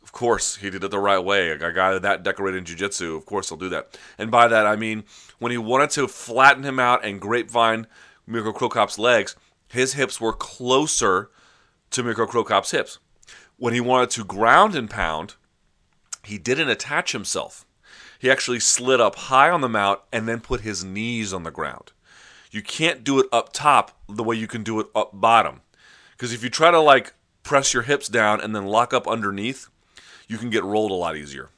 of 0.07 0.13
course, 0.13 0.55
he 0.55 0.69
did 0.69 0.85
it 0.85 0.89
the 0.89 0.99
right 0.99 1.19
way. 1.19 1.49
A 1.49 1.73
guy 1.73 1.99
that 1.99 2.23
decorated 2.23 2.59
in 2.59 2.63
jiu-jitsu, 2.63 3.13
of 3.17 3.25
course 3.25 3.49
he'll 3.49 3.57
do 3.57 3.67
that. 3.67 3.99
And 4.17 4.31
by 4.31 4.47
that 4.47 4.65
I 4.65 4.77
mean 4.77 5.03
when 5.37 5.51
he 5.51 5.57
wanted 5.57 5.89
to 5.91 6.07
flatten 6.07 6.63
him 6.63 6.79
out 6.79 7.03
and 7.03 7.19
grapevine 7.19 7.87
Mirko 8.25 8.53
Cro 8.53 8.69
Cop's 8.69 8.97
legs, 8.97 9.35
his 9.67 9.95
hips 9.95 10.21
were 10.21 10.31
closer 10.31 11.29
to 11.91 12.03
Mirko 12.03 12.25
Cro 12.25 12.45
Cop's 12.45 12.71
hips. 12.71 12.99
When 13.57 13.73
he 13.73 13.81
wanted 13.81 14.09
to 14.11 14.23
ground 14.23 14.75
and 14.75 14.89
pound, 14.89 15.35
he 16.23 16.37
didn't 16.37 16.69
attach 16.69 17.11
himself. 17.11 17.65
He 18.17 18.31
actually 18.31 18.61
slid 18.61 19.01
up 19.01 19.15
high 19.15 19.49
on 19.49 19.59
the 19.59 19.67
mount 19.67 19.99
and 20.13 20.25
then 20.25 20.39
put 20.39 20.61
his 20.61 20.85
knees 20.85 21.33
on 21.33 21.43
the 21.43 21.51
ground. 21.51 21.91
You 22.49 22.61
can't 22.61 23.03
do 23.03 23.19
it 23.19 23.27
up 23.33 23.51
top 23.51 23.91
the 24.07 24.23
way 24.23 24.37
you 24.37 24.47
can 24.47 24.63
do 24.63 24.79
it 24.79 24.87
up 24.95 25.19
bottom. 25.19 25.63
Because 26.11 26.31
if 26.31 26.45
you 26.45 26.49
try 26.49 26.71
to 26.71 26.79
like 26.79 27.13
press 27.43 27.73
your 27.73 27.83
hips 27.83 28.07
down 28.07 28.39
and 28.39 28.55
then 28.55 28.65
lock 28.67 28.93
up 28.93 29.05
underneath, 29.05 29.67
you 30.27 30.37
can 30.37 30.49
get 30.49 30.63
rolled 30.63 30.91
a 30.91 30.95
lot 30.95 31.15
easier, 31.15 31.49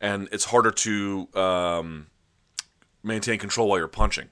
and 0.00 0.28
it's 0.32 0.46
harder 0.46 0.70
to 0.70 1.28
um, 1.34 2.06
maintain 3.02 3.38
control 3.38 3.68
while 3.68 3.78
you're 3.78 3.88
punching. 3.88 4.28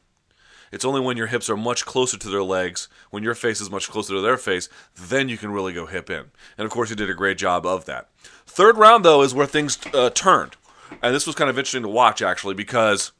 It's 0.72 0.84
only 0.84 1.00
when 1.00 1.16
your 1.16 1.28
hips 1.28 1.48
are 1.48 1.56
much 1.56 1.86
closer 1.86 2.18
to 2.18 2.28
their 2.28 2.42
legs, 2.42 2.88
when 3.10 3.22
your 3.22 3.36
face 3.36 3.60
is 3.60 3.70
much 3.70 3.88
closer 3.88 4.14
to 4.14 4.20
their 4.20 4.36
face, 4.36 4.68
then 4.96 5.28
you 5.28 5.38
can 5.38 5.52
really 5.52 5.72
go 5.72 5.86
hip 5.86 6.10
in. 6.10 6.32
And 6.58 6.64
of 6.64 6.70
course, 6.70 6.88
he 6.88 6.96
did 6.96 7.08
a 7.08 7.14
great 7.14 7.38
job 7.38 7.64
of 7.64 7.84
that. 7.84 8.08
Third 8.44 8.76
round, 8.76 9.04
though, 9.04 9.22
is 9.22 9.32
where 9.32 9.46
things 9.46 9.78
uh, 9.94 10.10
turned. 10.10 10.56
And 11.00 11.14
this 11.14 11.28
was 11.28 11.36
kind 11.36 11.48
of 11.48 11.56
interesting 11.56 11.82
to 11.82 11.88
watch, 11.88 12.22
actually, 12.22 12.54
because 12.54 13.12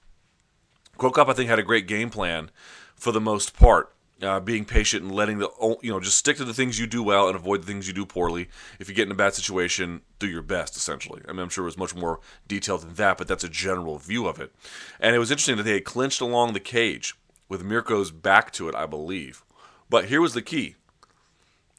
Cro 0.98 1.12
Cop, 1.12 1.28
I 1.28 1.32
think, 1.32 1.48
had 1.48 1.60
a 1.60 1.62
great 1.64 1.86
game 1.86 2.10
plan 2.10 2.50
for 2.96 3.12
the 3.12 3.20
most 3.20 3.56
part 3.56 3.93
uh, 4.22 4.40
being 4.40 4.64
patient 4.64 5.02
and 5.02 5.14
letting 5.14 5.38
the 5.38 5.48
you 5.82 5.90
know 5.90 6.00
just 6.00 6.18
stick 6.18 6.36
to 6.36 6.44
the 6.44 6.54
things 6.54 6.78
you 6.78 6.86
do 6.86 7.02
well 7.02 7.26
and 7.26 7.36
avoid 7.36 7.62
the 7.62 7.66
things 7.66 7.86
you 7.86 7.94
do 7.94 8.06
poorly. 8.06 8.48
If 8.78 8.88
you 8.88 8.94
get 8.94 9.06
in 9.06 9.12
a 9.12 9.16
bad 9.16 9.34
situation, 9.34 10.02
do 10.18 10.28
your 10.28 10.42
best. 10.42 10.76
Essentially, 10.76 11.22
I 11.28 11.32
mean, 11.32 11.40
I'm 11.40 11.48
sure 11.48 11.64
it 11.64 11.66
was 11.66 11.78
much 11.78 11.94
more 11.94 12.20
detailed 12.46 12.82
than 12.82 12.94
that, 12.94 13.18
but 13.18 13.28
that's 13.28 13.44
a 13.44 13.48
general 13.48 13.98
view 13.98 14.26
of 14.26 14.40
it. 14.40 14.52
And 15.00 15.14
it 15.14 15.18
was 15.18 15.30
interesting 15.30 15.56
that 15.56 15.64
they 15.64 15.74
had 15.74 15.84
clinched 15.84 16.20
along 16.20 16.52
the 16.52 16.60
cage 16.60 17.14
with 17.48 17.64
Mirko's 17.64 18.10
back 18.10 18.52
to 18.52 18.68
it, 18.68 18.74
I 18.74 18.86
believe. 18.86 19.44
But 19.90 20.06
here 20.06 20.20
was 20.20 20.34
the 20.34 20.42
key. 20.42 20.76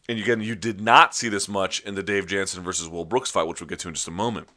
And 0.08 0.20
again, 0.20 0.42
you 0.42 0.56
did 0.56 0.80
not 0.80 1.16
see 1.16 1.30
this 1.30 1.48
much 1.48 1.80
in 1.82 1.96
the 1.96 2.04
Dave 2.04 2.28
Jansen 2.28 2.64
versus 2.64 2.88
Will 2.88 3.06
Brooks 3.06 3.32
fight, 3.32 3.48
which 3.48 3.60
we'll 3.60 3.68
get 3.68 3.80
to 3.80 3.88
in 3.88 3.96
just 3.96 4.08
a 4.08 4.12
moment. 4.12 4.48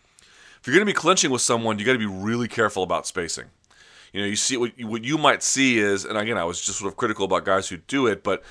If 0.61 0.67
you're 0.67 0.75
going 0.75 0.87
to 0.87 0.93
be 0.93 0.93
clinching 0.93 1.31
with 1.31 1.41
someone, 1.41 1.79
you 1.79 1.87
got 1.87 1.93
to 1.93 1.99
be 1.99 2.07
really 2.07 2.49
careful 2.49 2.83
about 2.83 3.07
spacing 3.07 3.47
you 4.13 4.21
know, 4.21 4.27
you 4.27 4.37
see 4.37 4.57
what 4.57 4.73
what 4.81 5.05
you 5.05 5.19
might 5.19 5.43
see 5.43 5.79
is, 5.79 6.05
and 6.05 6.17
again, 6.17 6.39
I 6.39 6.45
was 6.45 6.61
just 6.61 6.79
sort 6.79 6.93
of 6.93 6.97
critical 6.97 7.25
about 7.25 7.45
guys 7.45 7.69
who 7.69 7.77
do 7.77 8.07
it, 8.07 8.23
but 8.23 8.43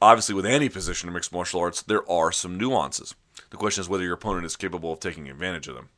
obviously 0.00 0.34
with 0.34 0.46
any 0.46 0.68
position 0.68 1.08
in 1.08 1.14
mixed 1.14 1.32
martial 1.32 1.60
arts, 1.60 1.82
there 1.82 2.08
are 2.10 2.32
some 2.32 2.56
nuances. 2.56 3.14
The 3.50 3.56
question 3.56 3.82
is 3.82 3.88
whether 3.88 4.04
your 4.04 4.14
opponent 4.14 4.46
is 4.46 4.56
capable 4.56 4.92
of 4.92 5.00
taking 5.00 5.28
advantage 5.28 5.68
of 5.68 5.74
them. 5.74 5.88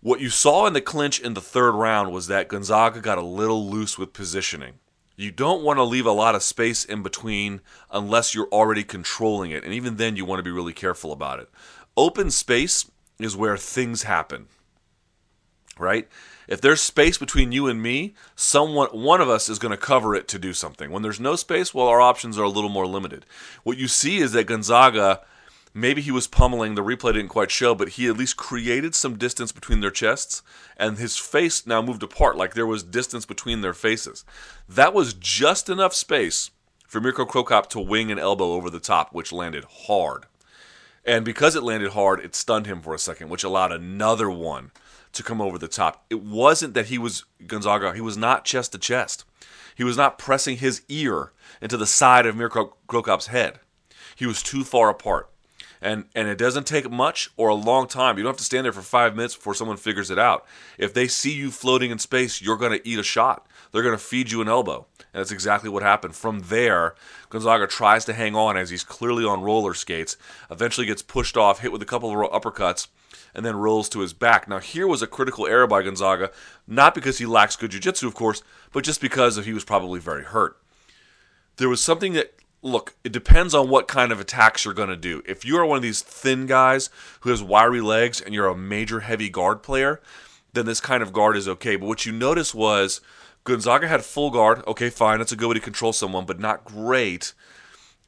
What 0.00 0.20
you 0.20 0.28
saw 0.28 0.66
in 0.66 0.74
the 0.74 0.82
clinch 0.82 1.18
in 1.18 1.32
the 1.32 1.40
third 1.40 1.72
round 1.72 2.12
was 2.12 2.26
that 2.26 2.48
Gonzaga 2.48 3.00
got 3.00 3.16
a 3.16 3.22
little 3.22 3.70
loose 3.70 3.98
with 3.98 4.12
positioning. 4.12 4.74
You 5.16 5.30
don't 5.30 5.62
want 5.62 5.78
to 5.78 5.84
leave 5.84 6.06
a 6.06 6.12
lot 6.12 6.34
of 6.34 6.42
space 6.42 6.84
in 6.84 7.02
between 7.02 7.60
unless 7.90 8.34
you're 8.34 8.48
already 8.48 8.84
controlling 8.84 9.50
it, 9.50 9.64
and 9.64 9.72
even 9.72 9.96
then, 9.96 10.16
you 10.16 10.24
want 10.24 10.40
to 10.40 10.44
be 10.44 10.50
really 10.50 10.72
careful 10.72 11.12
about 11.12 11.38
it. 11.38 11.48
Open 11.96 12.30
space 12.30 12.90
is 13.18 13.36
where 13.36 13.56
things 13.56 14.02
happen, 14.02 14.46
right? 15.78 16.08
If 16.46 16.60
there's 16.60 16.80
space 16.80 17.18
between 17.18 17.52
you 17.52 17.66
and 17.66 17.82
me, 17.82 18.14
someone 18.36 18.88
one 18.88 19.20
of 19.20 19.28
us 19.28 19.48
is 19.48 19.58
going 19.58 19.70
to 19.70 19.76
cover 19.76 20.14
it 20.14 20.28
to 20.28 20.38
do 20.38 20.52
something. 20.52 20.90
When 20.90 21.02
there's 21.02 21.20
no 21.20 21.36
space, 21.36 21.72
well, 21.72 21.88
our 21.88 22.00
options 22.00 22.38
are 22.38 22.44
a 22.44 22.48
little 22.48 22.70
more 22.70 22.86
limited. 22.86 23.24
What 23.62 23.78
you 23.78 23.88
see 23.88 24.18
is 24.18 24.32
that 24.32 24.46
Gonzaga, 24.46 25.20
maybe 25.72 26.02
he 26.02 26.10
was 26.10 26.26
pummeling. 26.26 26.74
The 26.74 26.82
replay 26.82 27.14
didn't 27.14 27.28
quite 27.28 27.50
show, 27.50 27.74
but 27.74 27.90
he 27.90 28.06
at 28.06 28.16
least 28.16 28.36
created 28.36 28.94
some 28.94 29.16
distance 29.16 29.52
between 29.52 29.80
their 29.80 29.90
chests, 29.90 30.42
and 30.76 30.98
his 30.98 31.16
face 31.16 31.66
now 31.66 31.80
moved 31.80 32.02
apart, 32.02 32.36
like 32.36 32.54
there 32.54 32.66
was 32.66 32.82
distance 32.82 33.24
between 33.24 33.60
their 33.60 33.74
faces. 33.74 34.24
That 34.68 34.94
was 34.94 35.14
just 35.14 35.68
enough 35.68 35.94
space 35.94 36.50
for 36.86 37.00
Mirko 37.00 37.24
Cro 37.24 37.42
Cop 37.42 37.68
to 37.70 37.80
wing 37.80 38.12
an 38.12 38.18
elbow 38.18 38.52
over 38.52 38.70
the 38.70 38.80
top, 38.80 39.12
which 39.12 39.32
landed 39.32 39.64
hard. 39.86 40.26
And 41.04 41.24
because 41.24 41.54
it 41.54 41.62
landed 41.62 41.90
hard, 41.90 42.20
it 42.20 42.34
stunned 42.34 42.66
him 42.66 42.80
for 42.80 42.94
a 42.94 42.98
second, 42.98 43.28
which 43.28 43.44
allowed 43.44 43.72
another 43.72 44.30
one 44.30 44.70
to 45.14 45.22
come 45.22 45.40
over 45.40 45.58
the 45.58 45.68
top. 45.68 46.04
It 46.10 46.22
wasn't 46.22 46.74
that 46.74 46.86
he 46.86 46.98
was 46.98 47.24
Gonzaga, 47.46 47.94
he 47.94 48.00
was 48.00 48.16
not 48.16 48.44
chest 48.44 48.72
to 48.72 48.78
chest. 48.78 49.24
He 49.74 49.84
was 49.84 49.96
not 49.96 50.18
pressing 50.18 50.58
his 50.58 50.82
ear 50.88 51.32
into 51.60 51.76
the 51.76 51.86
side 51.86 52.26
of 52.26 52.36
Mirko 52.36 52.76
Cro 52.86 53.02
Cop's 53.02 53.26
head. 53.26 53.58
He 54.14 54.26
was 54.26 54.42
too 54.42 54.62
far 54.62 54.88
apart. 54.88 55.30
And, 55.82 56.06
and 56.14 56.28
it 56.28 56.38
doesn't 56.38 56.66
take 56.66 56.90
much 56.90 57.30
or 57.36 57.50
a 57.50 57.54
long 57.54 57.88
time. 57.88 58.16
You 58.16 58.22
don't 58.22 58.30
have 58.30 58.38
to 58.38 58.44
stand 58.44 58.64
there 58.64 58.72
for 58.72 58.80
five 58.80 59.14
minutes 59.14 59.36
before 59.36 59.52
someone 59.52 59.76
figures 59.76 60.10
it 60.10 60.18
out. 60.18 60.46
If 60.78 60.94
they 60.94 61.08
see 61.08 61.34
you 61.34 61.50
floating 61.50 61.90
in 61.90 61.98
space, 61.98 62.40
you're 62.40 62.56
going 62.56 62.72
to 62.72 62.88
eat 62.88 62.98
a 62.98 63.02
shot. 63.02 63.46
They're 63.70 63.82
going 63.82 63.96
to 63.96 64.02
feed 64.02 64.30
you 64.30 64.40
an 64.40 64.48
elbow. 64.48 64.86
And 65.12 65.20
that's 65.20 65.32
exactly 65.32 65.68
what 65.68 65.82
happened. 65.82 66.14
From 66.14 66.40
there, 66.46 66.94
Gonzaga 67.28 67.66
tries 67.66 68.06
to 68.06 68.14
hang 68.14 68.34
on 68.34 68.56
as 68.56 68.70
he's 68.70 68.82
clearly 68.82 69.24
on 69.24 69.42
roller 69.42 69.74
skates, 69.74 70.16
eventually 70.50 70.86
gets 70.86 71.02
pushed 71.02 71.36
off, 71.36 71.60
hit 71.60 71.72
with 71.72 71.82
a 71.82 71.86
couple 71.86 72.10
of 72.10 72.30
uppercuts, 72.30 72.86
and 73.34 73.44
then 73.44 73.56
rolls 73.56 73.88
to 73.90 74.00
his 74.00 74.12
back. 74.12 74.48
Now, 74.48 74.58
here 74.58 74.86
was 74.86 75.02
a 75.02 75.06
critical 75.06 75.46
error 75.46 75.66
by 75.66 75.82
Gonzaga, 75.82 76.30
not 76.66 76.94
because 76.94 77.18
he 77.18 77.26
lacks 77.26 77.56
good 77.56 77.72
jiu-jitsu, 77.72 78.06
of 78.06 78.14
course, 78.14 78.42
but 78.72 78.84
just 78.84 79.00
because 79.00 79.36
he 79.36 79.52
was 79.52 79.64
probably 79.64 80.00
very 80.00 80.24
hurt. 80.24 80.56
There 81.56 81.68
was 81.68 81.82
something 81.82 82.12
that 82.14 82.34
look, 82.64 82.94
it 83.04 83.12
depends 83.12 83.54
on 83.54 83.68
what 83.68 83.86
kind 83.86 84.10
of 84.10 84.18
attacks 84.18 84.64
you're 84.64 84.74
going 84.74 84.88
to 84.88 84.96
do. 84.96 85.22
If 85.26 85.44
you 85.44 85.56
are 85.58 85.66
one 85.66 85.76
of 85.76 85.82
these 85.82 86.00
thin 86.00 86.46
guys 86.46 86.88
who 87.20 87.30
has 87.30 87.42
wiry 87.42 87.82
legs 87.82 88.20
and 88.20 88.34
you're 88.34 88.46
a 88.48 88.56
major 88.56 89.00
heavy 89.00 89.28
guard 89.28 89.62
player, 89.62 90.00
then 90.54 90.64
this 90.64 90.80
kind 90.80 91.02
of 91.02 91.12
guard 91.12 91.36
is 91.36 91.46
okay. 91.46 91.76
But 91.76 91.86
what 91.86 92.06
you 92.06 92.12
notice 92.12 92.54
was 92.54 93.02
Gonzaga 93.44 93.86
had 93.86 94.02
full 94.04 94.30
guard. 94.30 94.64
Okay, 94.66 94.88
fine, 94.88 95.18
that's 95.18 95.30
a 95.30 95.36
good 95.36 95.48
way 95.48 95.54
to 95.54 95.60
control 95.60 95.92
someone, 95.92 96.24
but 96.24 96.40
not 96.40 96.64
great 96.64 97.34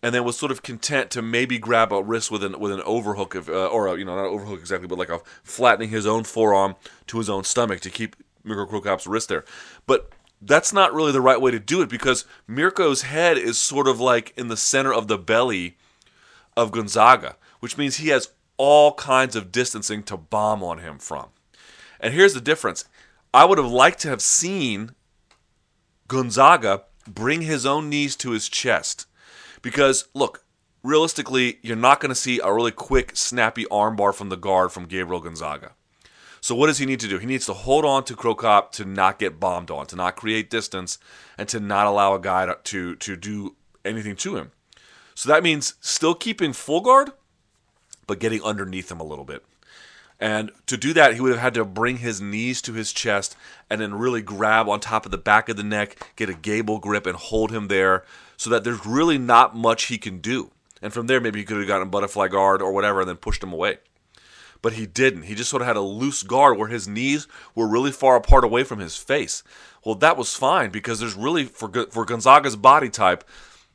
and 0.03 0.15
then 0.15 0.25
was 0.25 0.37
sort 0.37 0.53
of 0.53 0.63
content 0.63 1.11
to 1.11 1.23
maybe 1.23 1.59
grab 1.59 1.93
a 1.93 2.03
wrist 2.03 2.31
with 2.31 2.45
an 2.45 2.59
with 2.61 2.73
an 2.73 2.83
overhook 2.83 3.35
of, 3.35 3.49
uh, 3.49 3.67
or 3.67 3.87
a, 3.87 3.99
you 3.99 4.05
know 4.05 4.17
not 4.17 4.27
overhook 4.27 4.61
exactly, 4.61 4.87
but 4.89 4.99
like 4.99 5.09
a 5.09 5.21
flattening 5.43 5.91
his 5.91 6.07
own 6.07 6.25
forearm 6.25 6.77
to 7.07 7.19
his 7.19 7.31
own 7.31 7.45
stomach 7.45 7.81
to 7.81 7.91
keep 7.91 8.17
Mirko 8.45 8.67
Cro 8.67 8.81
Cop's 8.81 9.07
wrist 9.07 9.29
there. 9.29 9.45
But 9.87 10.11
that's 10.41 10.73
not 10.73 10.95
really 10.95 11.13
the 11.13 11.21
right 11.21 11.41
way 11.41 11.51
to 11.51 11.59
do 11.59 11.83
it 11.83 11.89
because 11.89 12.25
Mirko's 12.47 13.03
head 13.03 13.39
is 13.39 13.59
sort 13.59 13.89
of 13.89 13.99
like 13.99 14.33
in 14.37 14.49
the 14.49 14.57
center 14.57 14.93
of 14.93 15.09
the 15.09 15.19
belly 15.19 15.77
of 16.57 16.73
Gonzaga, 16.73 17.37
which 17.61 17.79
means 17.79 17.97
he 17.97 18.09
has 18.09 18.31
all 18.57 18.95
kinds 18.95 19.37
of 19.37 19.53
distancing 19.53 20.03
to 20.05 20.17
bomb 20.17 20.63
on 20.63 20.79
him 20.79 20.99
from. 20.99 21.29
And 22.01 22.15
here's 22.15 22.35
the 22.35 22.41
difference. 22.41 22.85
I 23.33 23.45
would 23.45 23.59
have 23.59 23.71
liked 23.71 24.01
to 24.01 24.09
have 24.09 24.23
seen 24.23 24.93
Gonzaga 26.09 26.85
bring 27.07 27.43
his 27.43 27.67
own 27.67 27.89
knees 27.89 28.17
to 28.17 28.31
his 28.31 28.49
chest 28.49 29.07
because, 29.67 30.07
look, 30.15 30.45
realistically, 30.85 31.59
you're 31.61 31.75
not 31.75 31.99
going 31.99 32.11
to 32.11 32.15
see 32.15 32.39
a 32.39 32.55
really 32.55 32.71
quick, 32.71 33.17
snappy 33.17 33.65
armbar 33.65 34.15
from 34.15 34.29
the 34.29 34.37
guard 34.37 34.71
from 34.71 34.87
Gabriel 34.87 35.21
Gonzaga. 35.21 35.73
So 36.41 36.55
what 36.55 36.69
does 36.69 36.79
he 36.79 36.87
need 36.87 37.01
to 37.01 37.09
do? 37.09 37.19
He 37.19 37.27
needs 37.27 37.47
to 37.47 37.53
hold 37.53 37.85
on 37.85 38.05
to 38.05 38.15
Cro 38.15 38.37
Cop 38.37 38.71
to 38.75 38.85
not 38.85 39.19
get 39.19 39.41
bombed 39.41 39.73
on, 39.73 39.87
to 39.87 39.97
not 39.97 40.15
create 40.15 40.51
distance, 40.51 40.99
and 41.37 41.49
to 41.49 41.59
not 41.59 41.89
allow 41.89 42.15
a 42.15 42.21
guy 42.21 42.47
to, 42.47 42.57
to, 42.63 42.95
to 42.95 43.17
do 43.17 43.57
anything 43.85 44.15
to 44.15 44.37
him. 44.37 44.53
So 45.17 45.31
that 45.31 45.43
means 45.43 45.75
still 45.81 46.15
keeping 46.15 46.53
full 46.53 46.81
guard, 46.81 47.11
but 48.07 48.21
getting 48.21 48.45
underneath 48.45 48.89
him 48.89 49.01
a 49.01 49.05
little 49.05 49.25
bit. 49.25 49.45
And 50.19 50.51
to 50.67 50.77
do 50.77 50.93
that, 50.95 51.15
he 51.15 51.21
would 51.21 51.33
have 51.33 51.41
had 51.41 51.55
to 51.55 51.65
bring 51.65 51.99
his 51.99 52.21
knees 52.21 52.63
to 52.63 52.73
his 52.73 52.93
chest 52.93 53.37
and 53.69 53.81
then 53.81 53.95
really 53.95 54.23
grab 54.23 54.69
on 54.69 54.81
top 54.81 55.05
of 55.05 55.13
the 55.13 55.19
back 55.19 55.49
of 55.49 55.57
the 55.57 55.63
neck, 55.63 56.13
get 56.17 56.31
a 56.31 56.35
gable 56.35 56.79
grip, 56.79 57.07
and 57.07 57.17
hold 57.17 57.51
him 57.51 57.69
there 57.69 58.05
so 58.37 58.49
that 58.51 58.65
there's 58.65 58.87
really 58.87 59.19
not 59.19 59.55
much 59.55 59.85
he 59.85 59.99
can 59.99 60.19
do. 60.19 60.51
And 60.81 60.93
from 60.93 61.07
there, 61.07 61.21
maybe 61.21 61.41
he 61.41 61.45
could 61.45 61.59
have 61.59 61.67
gotten 61.67 61.91
butterfly 61.91 62.29
guard 62.29 62.63
or 62.63 62.73
whatever 62.73 63.01
and 63.01 63.09
then 63.09 63.17
pushed 63.17 63.43
him 63.43 63.53
away. 63.53 63.79
But 64.63 64.75
he 64.75 64.87
didn't. 64.87 65.25
He 65.25 65.35
just 65.35 65.51
sort 65.51 65.63
of 65.63 65.69
had 65.69 65.77
a 65.77 65.81
loose 65.81 66.23
guard 66.23 66.57
where 66.57 66.69
his 66.69 66.89
knees 66.89 67.29
were 67.55 67.69
really 67.69 67.93
far 67.93 68.17
apart 68.17 68.45
away 68.45 68.65
from 68.65 68.79
his 68.79 68.97
face. 68.97 69.43
Well, 69.85 69.95
that 69.97 70.17
was 70.17 70.35
fine 70.35 70.71
because 70.71 70.99
there's 70.99 71.15
really, 71.15 71.45
for, 71.45 71.71
for 71.91 72.05
Gonzaga's 72.05 72.57
body 72.57 72.89
type, 72.89 73.23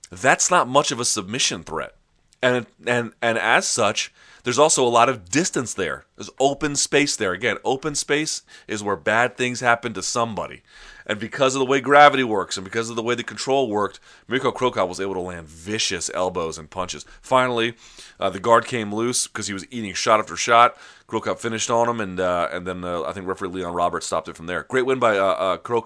that's 0.09 0.51
not 0.51 0.67
much 0.67 0.91
of 0.91 0.99
a 0.99 1.05
submission 1.05 1.63
threat. 1.63 1.95
And, 2.41 2.65
and, 2.85 3.13
and 3.21 3.37
as 3.37 3.67
such, 3.67 4.11
there's 4.43 4.59
also 4.59 4.85
a 4.85 4.89
lot 4.89 5.09
of 5.09 5.29
distance 5.29 5.73
there. 5.73 6.05
There's 6.15 6.29
open 6.39 6.75
space 6.75 7.15
there. 7.15 7.33
Again, 7.33 7.57
open 7.63 7.95
space 7.95 8.43
is 8.67 8.83
where 8.83 8.95
bad 8.95 9.37
things 9.37 9.59
happen 9.59 9.93
to 9.93 10.01
somebody. 10.01 10.61
And 11.05 11.19
because 11.19 11.55
of 11.55 11.59
the 11.59 11.65
way 11.65 11.81
gravity 11.81 12.23
works 12.23 12.57
and 12.57 12.63
because 12.63 12.89
of 12.89 12.95
the 12.95 13.03
way 13.03 13.15
the 13.15 13.23
control 13.23 13.69
worked, 13.69 13.99
Mirko 14.27 14.51
Cro 14.51 14.71
Cop 14.71 14.87
was 14.87 14.99
able 14.99 15.15
to 15.15 15.19
land 15.19 15.47
vicious 15.47 16.09
elbows 16.13 16.57
and 16.57 16.69
punches. 16.69 17.05
Finally, 17.21 17.75
uh, 18.19 18.29
the 18.29 18.39
guard 18.39 18.65
came 18.65 18.93
loose 18.93 19.27
because 19.27 19.47
he 19.47 19.53
was 19.53 19.65
eating 19.71 19.93
shot 19.93 20.19
after 20.19 20.35
shot. 20.35 20.77
Cro 21.07 21.19
Cop 21.19 21.39
finished 21.39 21.69
on 21.69 21.89
him, 21.89 21.99
and 21.99 22.19
uh, 22.19 22.47
and 22.51 22.65
then 22.65 22.83
uh, 22.83 23.03
I 23.03 23.11
think 23.11 23.27
referee 23.27 23.49
Leon 23.49 23.73
Roberts 23.73 24.05
stopped 24.05 24.29
it 24.29 24.37
from 24.37 24.45
there. 24.45 24.63
Great 24.63 24.85
win 24.85 24.99
by 24.99 25.17
uh, 25.17 25.25
uh, 25.25 25.57
Cro 25.57 25.79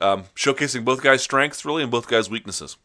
um, 0.00 0.24
showcasing 0.34 0.84
both 0.84 1.02
guys' 1.02 1.22
strengths 1.22 1.64
really 1.64 1.82
and 1.82 1.90
both 1.90 2.08
guys' 2.08 2.28
weaknesses. 2.28 2.76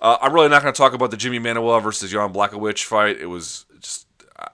Uh, 0.00 0.18
I'm 0.20 0.32
really 0.32 0.48
not 0.48 0.62
going 0.62 0.72
to 0.72 0.76
talk 0.76 0.92
about 0.92 1.10
the 1.10 1.16
Jimmy 1.16 1.38
Manuwa 1.38 1.82
versus 1.82 2.10
Jan 2.10 2.32
Blachowicz 2.32 2.84
fight. 2.84 3.18
It 3.18 3.26
was 3.26 3.66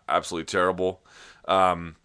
absolutely 0.08 0.46
terrible. 0.46 1.02
Um, 1.46 1.96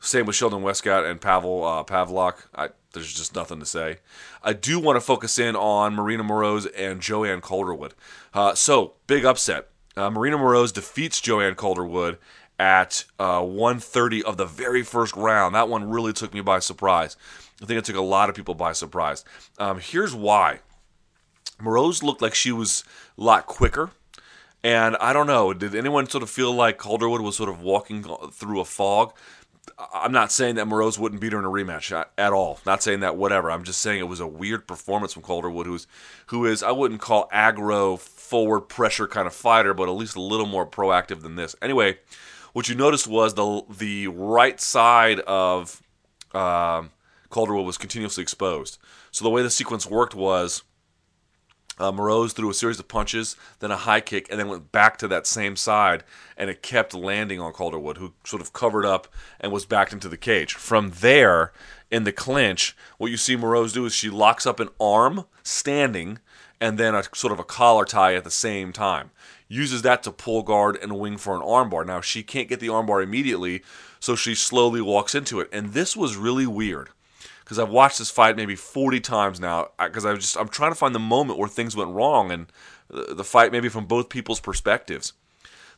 same 0.00 0.26
with 0.26 0.36
Sheldon 0.36 0.62
Westcott 0.62 1.04
and 1.04 1.20
Pavel 1.20 1.64
uh. 1.64 2.32
I, 2.54 2.68
there's 2.92 3.12
just 3.12 3.34
nothing 3.34 3.60
to 3.60 3.66
say. 3.66 3.98
I 4.42 4.52
do 4.52 4.78
want 4.78 4.96
to 4.96 5.00
focus 5.00 5.38
in 5.38 5.56
on 5.56 5.96
Maryna 5.96 6.28
Moroz 6.28 6.70
and 6.76 7.00
Joanne 7.00 7.40
Calderwood. 7.40 7.94
Uh, 8.32 8.54
so, 8.54 8.94
big 9.06 9.24
upset. 9.24 9.68
Uh, 9.96 10.10
Maryna 10.10 10.38
Moroz 10.38 10.72
defeats 10.72 11.20
Joanne 11.20 11.56
Calderwood 11.56 12.18
at 12.58 13.04
uh, 13.18 13.42
130 13.42 14.22
of 14.22 14.36
the 14.36 14.46
very 14.46 14.82
first 14.82 15.14
round. 15.16 15.54
That 15.54 15.68
one 15.68 15.90
really 15.90 16.12
took 16.12 16.32
me 16.32 16.40
by 16.40 16.58
surprise. 16.60 17.16
I 17.62 17.66
think 17.66 17.78
it 17.78 17.84
took 17.84 17.96
a 17.96 18.00
lot 18.00 18.28
of 18.28 18.36
people 18.36 18.54
by 18.54 18.72
surprise. 18.72 19.24
Um, 19.58 19.80
here's 19.80 20.14
why. 20.14 20.60
Moroz 21.60 22.02
looked 22.02 22.22
like 22.22 22.34
she 22.34 22.52
was 22.52 22.84
a 23.16 23.22
lot 23.22 23.46
quicker. 23.46 23.90
And 24.64 24.96
I 24.96 25.12
don't 25.12 25.26
know, 25.26 25.54
did 25.54 25.74
anyone 25.74 26.08
sort 26.08 26.22
of 26.22 26.30
feel 26.30 26.52
like 26.52 26.78
Calderwood 26.78 27.20
was 27.20 27.36
sort 27.36 27.48
of 27.48 27.62
walking 27.62 28.04
through 28.32 28.60
a 28.60 28.64
fog? 28.64 29.12
I'm 29.94 30.12
not 30.12 30.32
saying 30.32 30.56
that 30.56 30.66
Moroz 30.66 30.98
wouldn't 30.98 31.20
beat 31.20 31.32
her 31.32 31.38
in 31.38 31.44
a 31.44 31.48
rematch 31.48 31.92
at 32.16 32.32
all. 32.32 32.58
Not 32.66 32.82
saying 32.82 33.00
that 33.00 33.16
whatever. 33.16 33.50
I'm 33.50 33.64
just 33.64 33.80
saying 33.80 34.00
it 34.00 34.08
was 34.08 34.18
a 34.20 34.26
weird 34.26 34.66
performance 34.66 35.12
from 35.12 35.22
Calderwood, 35.22 35.66
who's 35.66 35.86
who 36.26 36.46
is 36.46 36.62
I 36.62 36.72
wouldn't 36.72 37.00
call 37.00 37.28
aggro 37.32 37.98
forward 37.98 38.62
pressure 38.62 39.06
kind 39.06 39.26
of 39.26 39.34
fighter, 39.34 39.74
but 39.74 39.88
at 39.88 39.92
least 39.92 40.16
a 40.16 40.20
little 40.20 40.46
more 40.46 40.66
proactive 40.66 41.22
than 41.22 41.36
this. 41.36 41.54
Anyway, 41.62 41.98
what 42.52 42.68
you 42.68 42.74
noticed 42.74 43.06
was 43.06 43.34
the 43.34 43.62
the 43.68 44.08
right 44.08 44.60
side 44.60 45.20
of 45.20 45.82
um, 46.34 46.90
Calderwood 47.30 47.66
was 47.66 47.78
continuously 47.78 48.22
exposed. 48.22 48.78
So 49.10 49.24
the 49.24 49.30
way 49.30 49.42
the 49.42 49.50
sequence 49.50 49.86
worked 49.86 50.14
was 50.14 50.62
uh, 51.78 51.92
Moroz 51.92 52.32
threw 52.32 52.50
a 52.50 52.54
series 52.54 52.78
of 52.78 52.88
punches, 52.88 53.36
then 53.60 53.70
a 53.70 53.76
high 53.76 54.00
kick, 54.00 54.26
and 54.30 54.38
then 54.38 54.48
went 54.48 54.72
back 54.72 54.96
to 54.98 55.08
that 55.08 55.26
same 55.26 55.56
side, 55.56 56.04
and 56.36 56.50
it 56.50 56.62
kept 56.62 56.94
landing 56.94 57.40
on 57.40 57.52
Calderwood, 57.52 57.98
who 57.98 58.12
sort 58.24 58.42
of 58.42 58.52
covered 58.52 58.84
up 58.84 59.08
and 59.40 59.52
was 59.52 59.66
backed 59.66 59.92
into 59.92 60.08
the 60.08 60.16
cage. 60.16 60.54
From 60.54 60.92
there, 61.00 61.52
in 61.90 62.04
the 62.04 62.12
clinch, 62.12 62.76
what 62.98 63.10
you 63.10 63.16
see 63.16 63.36
Moroz 63.36 63.72
do 63.72 63.86
is 63.86 63.94
she 63.94 64.10
locks 64.10 64.46
up 64.46 64.60
an 64.60 64.68
arm 64.80 65.24
standing, 65.42 66.18
and 66.60 66.78
then 66.78 66.94
a 66.94 67.04
sort 67.14 67.32
of 67.32 67.38
a 67.38 67.44
collar 67.44 67.84
tie 67.84 68.14
at 68.14 68.24
the 68.24 68.30
same 68.30 68.72
time. 68.72 69.10
Uses 69.48 69.82
that 69.82 70.02
to 70.02 70.12
pull 70.12 70.42
guard 70.42 70.76
and 70.82 70.98
wing 70.98 71.16
for 71.16 71.34
an 71.34 71.40
armbar. 71.40 71.86
Now 71.86 72.00
she 72.00 72.22
can't 72.22 72.48
get 72.48 72.60
the 72.60 72.66
armbar 72.66 73.02
immediately, 73.02 73.62
so 74.00 74.14
she 74.14 74.34
slowly 74.34 74.80
walks 74.80 75.14
into 75.14 75.40
it. 75.40 75.48
And 75.52 75.72
this 75.72 75.96
was 75.96 76.16
really 76.16 76.46
weird 76.46 76.90
because 77.48 77.58
I've 77.58 77.70
watched 77.70 77.98
this 77.98 78.10
fight 78.10 78.36
maybe 78.36 78.54
40 78.54 79.00
times 79.00 79.40
now 79.40 79.70
because 79.82 80.04
I, 80.04 80.14
just 80.16 80.36
I'm 80.36 80.48
trying 80.48 80.70
to 80.70 80.74
find 80.74 80.94
the 80.94 80.98
moment 80.98 81.38
where 81.38 81.48
things 81.48 81.74
went 81.74 81.88
wrong 81.88 82.30
and 82.30 82.52
the, 82.90 83.14
the 83.14 83.24
fight 83.24 83.52
maybe 83.52 83.70
from 83.70 83.86
both 83.86 84.10
people's 84.10 84.38
perspectives. 84.38 85.14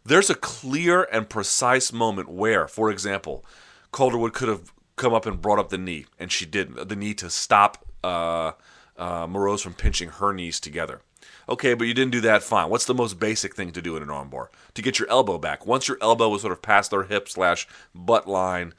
There's 0.04 0.30
a 0.30 0.34
clear 0.34 1.04
and 1.12 1.30
precise 1.30 1.92
moment 1.92 2.28
where, 2.28 2.66
for 2.66 2.90
example, 2.90 3.44
Calderwood 3.92 4.32
could 4.32 4.48
have 4.48 4.72
come 4.96 5.14
up 5.14 5.26
and 5.26 5.40
brought 5.40 5.60
up 5.60 5.68
the 5.68 5.78
knee, 5.78 6.06
and 6.18 6.32
she 6.32 6.44
didn't. 6.44 6.88
The 6.88 6.96
knee 6.96 7.14
to 7.14 7.30
stop 7.30 7.86
uh, 8.02 8.52
uh, 8.98 9.28
Moroz 9.28 9.60
from 9.60 9.74
pinching 9.74 10.08
her 10.08 10.32
knees 10.32 10.58
together. 10.58 11.02
Okay, 11.48 11.74
but 11.74 11.86
you 11.86 11.94
didn't 11.94 12.10
do 12.10 12.20
that. 12.22 12.42
Fine. 12.42 12.68
What's 12.70 12.86
the 12.86 12.94
most 12.94 13.20
basic 13.20 13.54
thing 13.54 13.70
to 13.72 13.82
do 13.82 13.96
in 13.96 14.02
an 14.02 14.08
armbar? 14.08 14.48
To 14.74 14.82
get 14.82 14.98
your 14.98 15.08
elbow 15.08 15.38
back. 15.38 15.66
Once 15.66 15.86
your 15.86 15.98
elbow 16.00 16.34
is 16.34 16.40
sort 16.40 16.52
of 16.52 16.62
past 16.62 16.90
their 16.90 17.04
hip 17.04 17.28
slash 17.28 17.68
butt 17.94 18.26
line, 18.26 18.74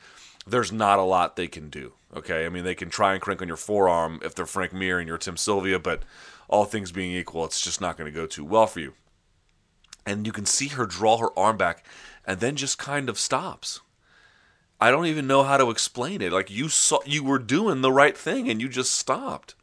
there's 0.45 0.73
not 0.73 0.99
a 0.99 1.03
lot 1.03 1.37
they 1.37 1.47
can 1.47 1.69
do. 1.69 1.93
Okay, 2.15 2.45
I 2.45 2.49
mean 2.49 2.63
they 2.63 2.75
can 2.75 2.89
try 2.89 3.13
and 3.13 3.21
crank 3.21 3.41
on 3.41 3.47
your 3.47 3.57
forearm 3.57 4.19
if 4.23 4.35
they're 4.35 4.45
Frank 4.45 4.73
Mir 4.73 4.99
and 4.99 5.07
you're 5.07 5.17
Tim 5.17 5.37
Sylvia, 5.37 5.79
but 5.79 6.03
all 6.49 6.65
things 6.65 6.91
being 6.91 7.13
equal, 7.13 7.45
it's 7.45 7.61
just 7.61 7.79
not 7.79 7.97
going 7.97 8.11
to 8.11 8.15
go 8.15 8.25
too 8.25 8.43
well 8.43 8.67
for 8.67 8.81
you. 8.81 8.93
And 10.05 10.25
you 10.25 10.33
can 10.33 10.45
see 10.45 10.67
her 10.69 10.85
draw 10.85 11.17
her 11.17 11.37
arm 11.39 11.57
back, 11.57 11.85
and 12.25 12.39
then 12.39 12.55
just 12.55 12.77
kind 12.77 13.07
of 13.07 13.17
stops. 13.17 13.79
I 14.79 14.91
don't 14.91 15.05
even 15.05 15.27
know 15.27 15.43
how 15.43 15.57
to 15.57 15.69
explain 15.69 16.21
it. 16.21 16.33
Like 16.33 16.49
you 16.49 16.67
saw, 16.67 16.99
you 17.05 17.23
were 17.23 17.39
doing 17.39 17.81
the 17.81 17.91
right 17.91 18.17
thing, 18.17 18.49
and 18.49 18.59
you 18.59 18.67
just 18.67 18.93
stopped. 18.93 19.55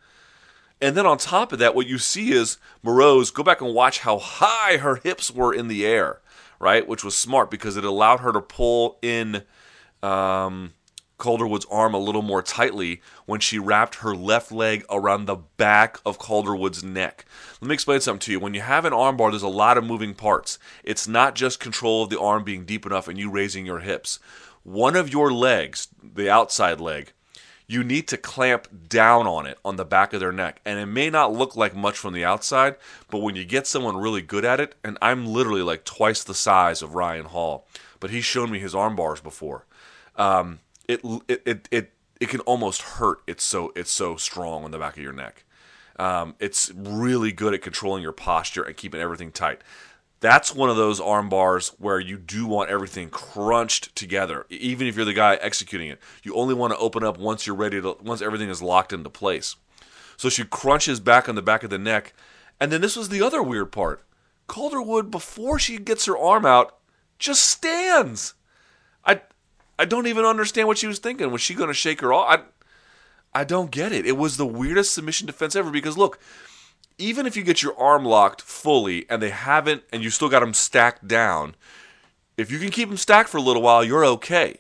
And 0.81 0.97
then 0.97 1.07
on 1.07 1.19
top 1.19 1.53
of 1.53 1.59
that, 1.59 1.75
what 1.75 1.89
you 1.89 1.99
see 1.99 2.31
is 2.31 2.57
Moroz 2.85 3.35
go 3.35 3.43
back 3.43 3.61
and 3.61 3.75
watch 3.75 3.99
how 4.01 4.19
high 4.19 4.77
her 4.77 4.97
hips 4.97 5.31
were 5.31 5.53
in 5.53 5.67
the 5.69 5.85
air, 5.85 6.21
right? 6.61 6.87
Which 6.87 7.03
was 7.03 7.17
smart 7.17 7.51
because 7.51 7.77
it 7.77 7.85
allowed 7.85 8.21
her 8.21 8.33
to 8.33 8.41
pull 8.41 8.99
in 9.03 9.43
um, 10.05 10.73
Calderwood's 11.19 11.67
arm 11.71 11.95
a 11.95 11.99
little 11.99 12.23
more 12.23 12.43
tightly 12.43 13.03
when 13.27 13.41
she 13.41 13.59
wrapped 13.59 13.97
her 13.97 14.15
left 14.15 14.51
leg 14.51 14.85
around 14.89 15.27
the 15.27 15.37
back 15.37 15.99
of 16.07 16.19
Calderwood's 16.19 16.83
neck. 16.83 17.25
Let 17.61 17.69
me 17.69 17.75
explain 17.75 18.01
something 18.01 18.21
to 18.21 18.33
you. 18.33 18.41
When 18.41 18.55
you 18.55 18.61
have 18.61 18.85
an 18.85 18.93
armbar, 18.93 19.31
there's 19.31 19.43
a 19.43 19.49
lot 19.49 19.77
of 19.77 19.85
moving 19.85 20.15
parts. 20.15 20.59
It's 20.85 21.09
not 21.09 21.35
just 21.35 21.61
control 21.61 22.05
of 22.05 22.11
the 22.11 22.21
arm 22.21 22.45
being 22.45 22.65
deep 22.65 22.87
enough 22.87 23.09
and 23.09 23.19
you 23.19 23.31
raising 23.31 23.67
your 23.67 23.81
hips. 23.81 24.21
One 24.63 24.97
of 24.97 25.13
your 25.13 25.33
legs, 25.33 25.89
the 26.03 26.31
outside 26.31 26.81
leg, 26.81 27.13
you 27.67 27.85
need 27.85 28.09
to 28.09 28.17
clamp 28.17 28.67
down 28.89 29.27
on 29.27 29.47
it 29.47 29.59
on 29.65 29.77
the 29.77 29.85
back 29.85 30.13
of 30.13 30.21
their 30.21 30.33
neck. 30.33 30.61
And 30.65 30.79
it 30.79 30.87
may 30.87 31.11
not 31.11 31.35
look 31.35 31.55
like 31.55 31.77
much 31.77 31.99
from 31.99 32.15
the 32.15 32.25
outside, 32.25 32.77
but 33.11 33.19
when 33.19 33.37
you 33.37 33.45
get 33.45 33.67
someone 33.67 33.97
really 33.97 34.23
good 34.23 34.45
at 34.45 34.59
it, 34.59 34.75
and 34.83 34.97
I'm 35.03 35.27
literally 35.27 35.63
like 35.63 35.85
twice 35.85 36.25
the 36.25 36.35
size 36.35 36.81
of 36.81 36.95
Ryan 36.95 37.27
Hall, 37.27 37.67
but 38.01 38.11
he's 38.11 38.25
shown 38.25 38.51
me 38.51 38.59
his 38.59 38.75
arm 38.75 38.97
bars 38.97 39.21
before. 39.21 39.67
Um, 40.17 40.61
it, 40.89 41.01
it 41.29 41.43
it 41.45 41.69
it 41.71 41.93
it 42.21 42.29
can 42.29 42.41
almost 42.41 42.83
hurt. 42.83 43.21
It's 43.27 43.45
so 43.45 43.73
it's 43.77 43.91
so 43.91 44.17
strong 44.17 44.65
on 44.65 44.71
the 44.71 44.79
back 44.79 44.97
of 44.97 45.03
your 45.03 45.13
neck. 45.13 45.45
Um, 45.99 46.35
it's 46.39 46.71
really 46.75 47.33
good 47.33 47.55
at 47.55 47.63
controlling 47.63 48.03
your 48.03 48.13
posture 48.13 48.63
and 48.63 48.77
keeping 48.77 49.01
everything 49.01 49.33
tight. 49.33 49.63
That's 50.21 50.55
one 50.55 50.71
of 50.71 50.77
those 50.77 51.01
arm 51.01 51.29
bars 51.29 51.73
where 51.79 52.01
you 52.01 52.17
do 52.17 52.47
want 52.47 52.71
everything 52.71 53.09
crunched 53.09 53.95
together 53.95 54.47
even 54.49 54.87
if 54.87 54.97
you're 54.97 55.05
the 55.05 55.13
guy 55.13 55.37
executing 55.37 55.89
it. 55.89 56.01
You 56.25 56.35
only 56.35 56.55
want 56.55 56.73
to 56.73 56.79
open 56.79 57.05
up 57.05 57.19
once 57.19 57.47
you're 57.47 57.55
ready 57.55 57.81
to 57.81 57.97
once 58.03 58.23
everything 58.23 58.49
is 58.49 58.63
locked 58.63 58.93
into 58.93 59.11
place. 59.11 59.57
So 60.17 60.29
she 60.29 60.45
crunches 60.45 60.99
back 60.99 61.29
on 61.29 61.37
the 61.37 61.43
back 61.43 61.63
of 61.63 61.71
the 61.71 61.79
neck 61.79 62.15
and 62.61 62.73
then 62.73 62.81
this 62.81 62.97
was 62.97 63.09
the 63.09 63.23
other 63.23 63.43
weird 63.43 63.71
part. 63.71 64.05
Calderwood 64.49 65.11
before 65.11 65.59
she 65.59 65.79
gets 65.79 66.07
her 66.07 66.19
arm 66.19 66.45
out 66.47 66.79
just 67.19 67.45
stands 67.45 68.35
i 69.79 69.85
don't 69.85 70.07
even 70.07 70.25
understand 70.25 70.67
what 70.69 70.79
she 70.79 70.87
was 70.87 70.99
thinking 70.99 71.31
was 71.31 71.41
she 71.41 71.55
going 71.55 71.69
to 71.69 71.75
shake 71.75 72.01
her 72.01 72.13
off 72.13 72.41
I, 73.35 73.41
I 73.41 73.45
don't 73.45 73.71
get 73.71 73.93
it 73.93 74.07
it 74.07 74.17
was 74.17 74.37
the 74.37 74.47
weirdest 74.47 74.95
submission 74.95 75.27
defense 75.27 75.55
ever 75.55 75.71
because 75.71 75.99
look 75.99 76.19
even 76.99 77.27
if 77.27 77.37
you 77.37 77.45
get 77.45 77.63
your 77.63 77.79
arm 77.79 78.05
locked 78.05 78.43
fully 78.43 79.07
and 79.09 79.23
they 79.23 79.31
haven't, 79.31 79.85
and 79.93 80.03
you 80.03 80.11
still 80.11 80.29
got 80.29 80.41
them 80.41 80.53
stacked 80.53 81.07
down, 81.07 81.55
if 82.37 82.51
you 82.51 82.59
can 82.59 82.71
keep 82.71 82.89
them 82.89 82.99
stacked 82.99 83.29
for 83.29 83.39
a 83.39 83.43
little 83.43 83.63
while, 83.63 83.85
you're 83.85 84.05
okay. 84.05 84.57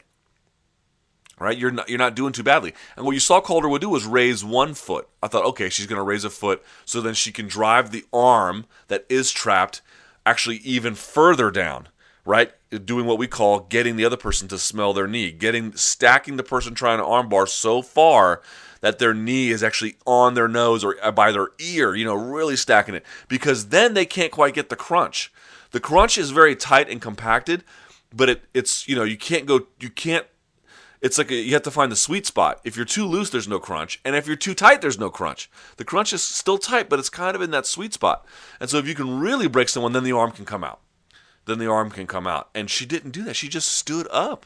Right? 1.41 1.59
You're 1.59 1.71
not 1.71 1.89
you're 1.89 1.99
not 1.99 2.17
doing 2.17 2.33
too 2.33 2.43
badly. 2.43 2.75
And 2.97 3.05
what 3.05 3.13
you 3.13 3.21
saw 3.21 3.41
Calderwood 3.41 3.81
do 3.81 3.89
was 3.89 4.07
raise 4.07 4.45
one 4.45 4.75
foot. 4.75 5.09
I 5.23 5.29
thought, 5.29 5.45
okay, 5.45 5.69
she's 5.69 5.87
going 5.87 5.99
to 5.99 6.03
raise 6.03 6.25
a 6.25 6.31
foot 6.31 6.65
so 6.85 7.01
then 7.01 7.15
she 7.15 7.31
can 7.31 7.47
drive 7.47 7.91
the 7.91 8.05
arm 8.13 8.67
that 8.89 9.07
is 9.09 9.31
trapped 9.31 9.81
actually 10.27 10.57
even 10.59 10.95
further 10.95 11.53
down. 11.53 11.89
Right? 12.29 12.53
Doing 12.85 13.07
what 13.07 13.17
we 13.17 13.27
call 13.27 13.61
getting 13.61 13.97
the 13.97 14.05
other 14.05 14.19
person 14.19 14.49
to 14.49 14.59
smell 14.59 14.93
their 14.93 15.07
knee, 15.07 15.33
getting 15.33 15.75
stacking 15.75 16.37
the 16.37 16.43
person 16.43 16.75
trying 16.75 16.99
to 16.99 17.05
armbar 17.05 17.49
so 17.49 17.81
far 17.81 18.43
that 18.83 18.99
their 18.99 19.15
knee 19.15 19.49
is 19.49 19.63
actually 19.63 19.97
on 20.07 20.35
their 20.35 20.47
nose 20.47 20.85
or 20.85 20.97
uh, 21.03 21.11
by 21.11 21.33
their 21.33 21.49
ear, 21.59 21.95
you 21.95 22.05
know, 22.05 22.15
really 22.15 22.55
stacking 22.55 22.95
it 22.95 23.03
because 23.29 23.71
then 23.71 23.95
they 23.95 24.05
can't 24.05 24.31
quite 24.31 24.53
get 24.53 24.69
the 24.69 24.77
crunch. 24.77 25.33
The 25.71 25.81
crunch 25.81 26.19
is 26.19 26.31
very 26.31 26.55
tight 26.55 26.91
and 26.91 27.01
compacted, 27.01 27.65
but 28.15 28.29
it, 28.29 28.43
it's, 28.53 28.87
you 28.87 28.95
know, 28.95 29.05
you 29.05 29.17
can't 29.17 29.47
go, 29.47 29.67
you 29.81 29.89
can't, 29.89 30.27
it's 31.01 31.17
like 31.17 31.31
a, 31.31 31.35
you 31.35 31.55
have 31.55 31.63
to 31.63 31.71
find 31.71 31.91
the 31.91 31.97
sweet 31.97 32.27
spot. 32.27 32.61
If 32.63 32.77
you're 32.77 32.85
too 32.85 33.07
loose, 33.07 33.31
there's 33.31 33.49
no 33.49 33.59
crunch. 33.59 34.01
And 34.05 34.15
if 34.15 34.27
you're 34.27 34.37
too 34.37 34.55
tight, 34.55 34.83
there's 34.83 34.99
no 34.99 35.09
crunch. 35.09 35.51
The 35.79 35.85
crunch 35.85 36.13
is 36.13 36.23
still 36.23 36.59
tight, 36.59 36.91
but 36.91 36.99
it's 36.99 37.09
kind 37.09 37.35
of 37.35 37.41
in 37.41 37.53
that 37.53 37.65
sweet 37.65 37.95
spot. 37.95 38.27
And 38.61 38.69
so 38.69 38.77
if 38.77 38.87
you 38.87 38.95
can 38.95 39.19
really 39.19 39.49
break 39.49 39.71
someone, 39.71 39.93
then 39.93 40.05
the 40.05 40.13
arm 40.13 40.33
can 40.33 40.45
come 40.45 40.63
out. 40.63 40.81
Then 41.49 41.59
the 41.59 41.67
arm 41.67 41.90
can 41.90 42.07
come 42.07 42.26
out. 42.26 42.50
And 42.55 42.69
she 42.69 42.85
didn't 42.85 43.12
do 43.12 43.25
that. 43.25 43.35
She 43.35 43.49
just 43.49 43.70
stood 43.70 44.07
up. 44.11 44.44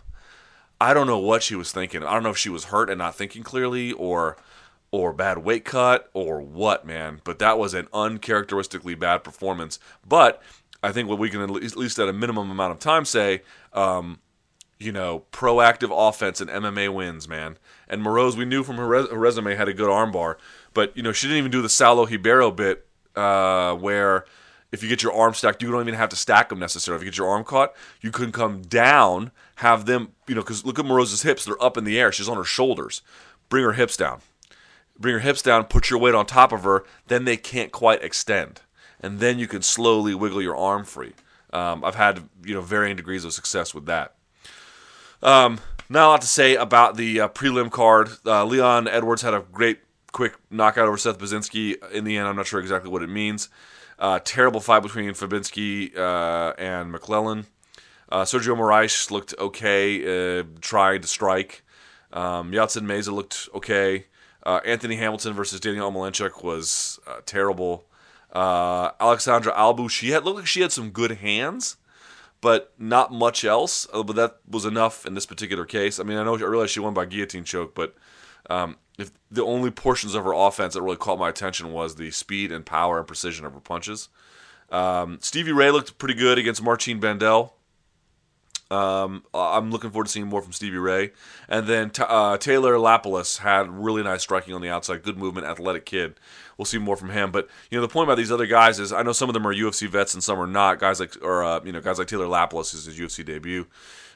I 0.81 0.95
don't 0.95 1.09
know 1.09 1.19
what 1.19 1.43
she 1.43 1.57
was 1.57 1.73
thinking. 1.73 2.05
I 2.05 2.15
don't 2.15 2.23
know 2.23 2.31
if 2.31 2.39
she 2.39 2.49
was 2.49 2.65
hurt 2.65 2.89
and 2.89 2.99
not 2.99 3.17
thinking 3.17 3.43
clearly 3.43 3.93
or 3.93 4.37
or 4.93 5.13
bad 5.13 5.39
weight 5.39 5.65
cut 5.65 6.11
or 6.13 6.41
what, 6.41 6.87
man. 6.87 7.21
But 7.25 7.41
that 7.41 7.59
was 7.59 7.75
an 7.75 7.89
uncharacteristically 7.93 8.95
bad 8.95 9.25
performance. 9.25 9.81
But 10.07 10.41
I 10.81 10.93
think 10.93 11.09
what 11.09 11.19
we 11.19 11.29
can 11.29 11.41
at 11.41 11.51
least 11.51 11.99
at 11.99 12.09
a 12.09 12.13
minimum 12.13 12.51
amount 12.51 12.73
of 12.73 12.79
time 12.79 13.05
say, 13.05 13.43
um, 13.73 14.21
you 14.79 14.93
know, 14.93 15.25
proactive 15.33 15.91
offense 15.91 16.41
and 16.41 16.51
MMA 16.51 16.93
wins, 16.95 17.27
man. 17.29 17.59
And 17.89 18.05
Moroz, 18.05 18.37
we 18.37 18.45
knew 18.45 18.63
from 18.63 18.77
her, 18.77 18.87
res- 18.87 19.11
her, 19.11 19.19
resume 19.19 19.57
had 19.57 19.69
a 19.69 19.75
good 19.75 19.89
armbar, 19.89 20.37
but 20.73 20.97
you 20.97 21.03
know 21.03 21.13
she 21.13 21.27
didn't 21.27 21.39
even 21.39 21.51
do 21.51 21.63
the 21.63 21.69
Saulo 21.69 22.09
Ribeiro 22.09 22.51
bit 22.53 22.87
uh, 23.17 23.75
where 23.75 24.25
if 24.73 24.83
you 24.83 24.89
get 24.89 25.03
your 25.03 25.13
arm 25.13 25.35
stacked, 25.35 25.63
you 25.63 25.71
don't 25.71 25.83
even 25.83 25.95
have 25.95 26.09
to 26.09 26.17
stack 26.17 26.49
them 26.49 26.59
necessarily. 26.59 27.03
If 27.03 27.05
you 27.05 27.11
get 27.11 27.19
your 27.19 27.29
arm 27.29 27.45
caught, 27.45 27.75
you 28.01 28.11
can 28.11 28.33
come 28.33 28.63
down, 28.63 29.31
have 29.57 29.85
them, 29.85 30.13
you 30.27 30.35
know, 30.35 30.41
because 30.41 30.65
look 30.65 30.79
at 30.79 30.87
Moroz's 30.87 31.23
hips; 31.23 31.45
they're 31.45 31.63
up 31.63 31.77
in 31.77 31.85
the 31.85 32.01
air. 32.01 32.11
She's 32.11 32.29
on 32.29 32.39
her 32.39 32.45
shoulders. 32.45 33.03
Bring 33.51 33.65
her 33.65 33.75
hips 33.75 33.97
down. 33.97 34.23
Bring 34.99 35.15
her 35.15 35.21
hips 35.21 35.43
down. 35.43 35.65
Put 35.65 35.91
your 35.91 35.99
weight 36.01 36.15
on 36.15 36.25
top 36.25 36.53
of 36.53 36.65
her. 36.65 36.85
Then 37.09 37.27
they 37.27 37.37
can't 37.37 37.71
quite 37.71 38.03
extend, 38.03 38.63
and 39.01 39.21
then 39.21 39.39
you 39.39 39.47
can 39.47 39.61
slowly 39.61 40.15
wiggle 40.15 40.41
your 40.41 40.57
arm 40.57 40.85
free. 40.85 41.13
Um, 41.53 41.85
I've 41.85 41.97
had 41.97 42.29
you 42.43 42.55
know 42.55 42.63
varying 42.63 42.97
degrees 42.97 43.27
of 43.27 43.35
success 43.35 43.75
with 43.75 43.85
that. 43.87 44.15
Um, 45.23 45.61
not 45.91 46.07
a 46.07 46.09
lot 46.09 46.21
to 46.23 46.27
say 46.27 46.57
about 46.57 46.97
the 46.97 47.21
uh, 47.21 47.29
prelim 47.29 47.71
card. 47.71 48.09
Uh, 48.25 48.45
Leon 48.47 48.89
Edwards 48.89 49.21
had 49.21 49.35
a 49.35 49.45
great 49.53 49.81
quick 50.13 50.35
knockout 50.51 50.89
over 50.89 50.97
Seth 50.97 51.19
Baczynski. 51.19 51.77
In 51.93 52.05
the 52.05 52.17
end, 52.17 52.27
I'm 52.27 52.37
not 52.37 52.47
sure 52.47 52.61
exactly 52.61 52.91
what 52.91 53.03
it 53.03 53.11
means. 53.11 53.51
Uh, 53.99 54.19
terrible 54.25 54.61
fight 54.61 54.81
between 54.83 55.11
Fabinski 55.13 55.97
uh, 55.97 56.55
and 56.59 56.93
McLellan. 56.93 57.47
Uh, 58.09 58.23
Sergio 58.25 58.57
Moraes 58.57 59.11
looked 59.11 59.35
okay, 59.39 60.41
uh, 60.41 60.45
tried 60.61 61.03
to 61.03 61.09
strike. 61.09 61.63
Um, 62.13 62.53
Yaotzin 62.53 62.83
Meza 62.83 63.13
looked 63.13 63.49
okay. 63.55 64.07
Uh, 64.45 64.61
Anthony 64.65 64.97
Hamilton 64.97 65.35
versus 65.35 65.61
Daniel 65.61 65.91
Omielanczuk 65.91 66.43
was 66.43 66.99
uh, 67.07 67.21
terrible. 67.25 67.87
Alexandra 68.35 69.53
Albu, 69.55 69.89
she 69.89 70.11
had 70.11 70.25
looked 70.25 70.39
like 70.39 70.47
she 70.47 70.63
had 70.63 70.73
some 70.73 70.91
good 70.91 71.13
hands, 71.13 71.77
but 72.41 72.73
not 72.79 73.13
much 73.13 73.45
else. 73.45 73.87
but 73.93 74.17
that 74.17 74.39
was 74.49 74.65
enough 74.65 75.07
in 75.07 75.15
this 75.15 75.27
particular 75.27 75.65
case. 75.65 76.01
I 76.01 76.03
mean, 76.03 76.19
I 76.19 76.25
know 76.25 76.37
I 76.37 76.43
realize 76.43 76.71
she 76.71 76.81
won 76.81 76.95
by 76.95 77.05
guillotine 77.05 77.45
choke, 77.45 77.75
but 77.75 77.95
um, 78.51 78.77
if 78.99 79.11
the 79.31 79.45
only 79.45 79.71
portions 79.71 80.15
of 80.15 80.25
her 80.25 80.33
offense 80.33 80.75
that 80.75 80.83
really 80.83 80.97
caught 80.97 81.19
my 81.19 81.29
attention 81.29 81.73
was 81.73 81.97
the 81.97 82.11
speed 82.11 82.53
and 82.53 82.65
power 82.65 82.99
and 82.99 83.07
precision 83.07 83.45
of 83.45 83.55
her 83.55 83.61
punches. 83.61 84.09
Um, 84.71 85.19
Stevie 85.21 85.53
Ray 85.53 85.71
looked 85.71 85.99
pretty 85.99 86.15
good 86.15 86.39
against 86.39 86.63
Martine 86.63 87.01
Bandel. 87.01 87.53
Um, 88.71 89.23
I'm 89.35 89.71
looking 89.71 89.91
forward 89.91 90.07
to 90.07 90.11
seeing 90.11 90.29
more 90.29 90.41
from 90.41 90.53
Stevie 90.53 90.79
Ray. 90.79 91.13
And 91.47 91.67
then 91.67 91.91
uh, 91.99 92.39
Taylor 92.39 92.77
Lapilus 92.77 93.39
had 93.39 93.69
really 93.69 94.03
nice 94.03 94.23
striking 94.23 94.55
on 94.55 94.63
the 94.63 94.71
outside, 94.71 95.03
good 95.03 95.19
movement, 95.19 95.47
athletic 95.47 95.85
kid. 95.85 96.15
We'll 96.57 96.65
see 96.65 96.79
more 96.79 96.97
from 96.97 97.11
him. 97.11 97.31
But 97.31 97.49
you 97.71 97.77
know, 97.77 97.83
the 97.83 97.93
point 97.93 98.09
about 98.09 98.17
these 98.17 98.33
other 98.33 98.47
guys 98.47 98.81
is 98.81 98.91
I 98.91 99.03
know 99.03 99.13
some 99.13 99.29
of 99.29 99.35
them 99.35 99.47
are 99.47 99.55
UFC 99.55 99.89
vets 99.89 100.15
and 100.15 100.25
some 100.25 100.41
are 100.41 100.47
not. 100.47 100.79
Guys 100.79 101.01
like 101.01 101.17
or 101.21 101.45
uh, 101.45 101.61
you 101.65 101.73
know 101.73 101.83
guys 101.83 101.99
like 101.99 102.09
Taylor 102.09 102.27
Lapilus 102.27 102.73
is 102.75 102.87
his 102.87 102.99
UFC 102.99 103.25
debut. 103.25 103.67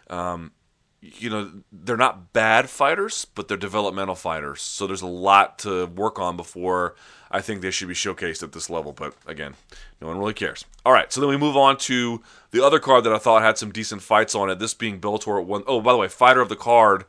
Um, 0.09 0.53
you 1.01 1.31
know 1.31 1.51
they're 1.71 1.97
not 1.97 2.33
bad 2.33 2.71
fighters, 2.71 3.27
but 3.35 3.49
they're 3.49 3.57
developmental 3.57 4.15
fighters. 4.15 4.63
So 4.63 4.87
there's 4.87 5.03
a 5.03 5.07
lot 5.07 5.59
to 5.61 5.87
work 5.87 6.19
on 6.19 6.37
before 6.37 6.95
I 7.31 7.41
think 7.41 7.61
they 7.61 7.71
should 7.71 7.89
be 7.89 7.95
showcased 7.95 8.43
at 8.43 8.53
this 8.53 8.71
level. 8.71 8.93
But 8.93 9.15
again, 9.27 9.55
no 10.01 10.09
one 10.09 10.19
really 10.19 10.35
cares. 10.35 10.65
All 10.85 10.93
right, 10.93 11.13
so 11.13 11.21
then 11.21 11.31
we 11.31 11.37
move 11.37 11.57
on 11.57 11.77
to 11.79 12.23
the 12.51 12.65
other 12.65 12.79
card 12.79 13.05
that 13.05 13.13
I 13.13 13.19
thought 13.19 13.43
had 13.43 13.59
some 13.59 13.73
decent 13.73 14.03
fights 14.03 14.35
on 14.35 14.51
it. 14.51 14.59
This 14.59 14.75
being 14.75 15.01
Bellator 15.01 15.45
one. 15.45 15.65
Oh, 15.67 15.81
by 15.81 15.93
the 15.93 15.99
way, 15.99 16.09
fighter 16.09 16.41
of 16.41 16.49
the 16.49 16.57
card 16.57 17.05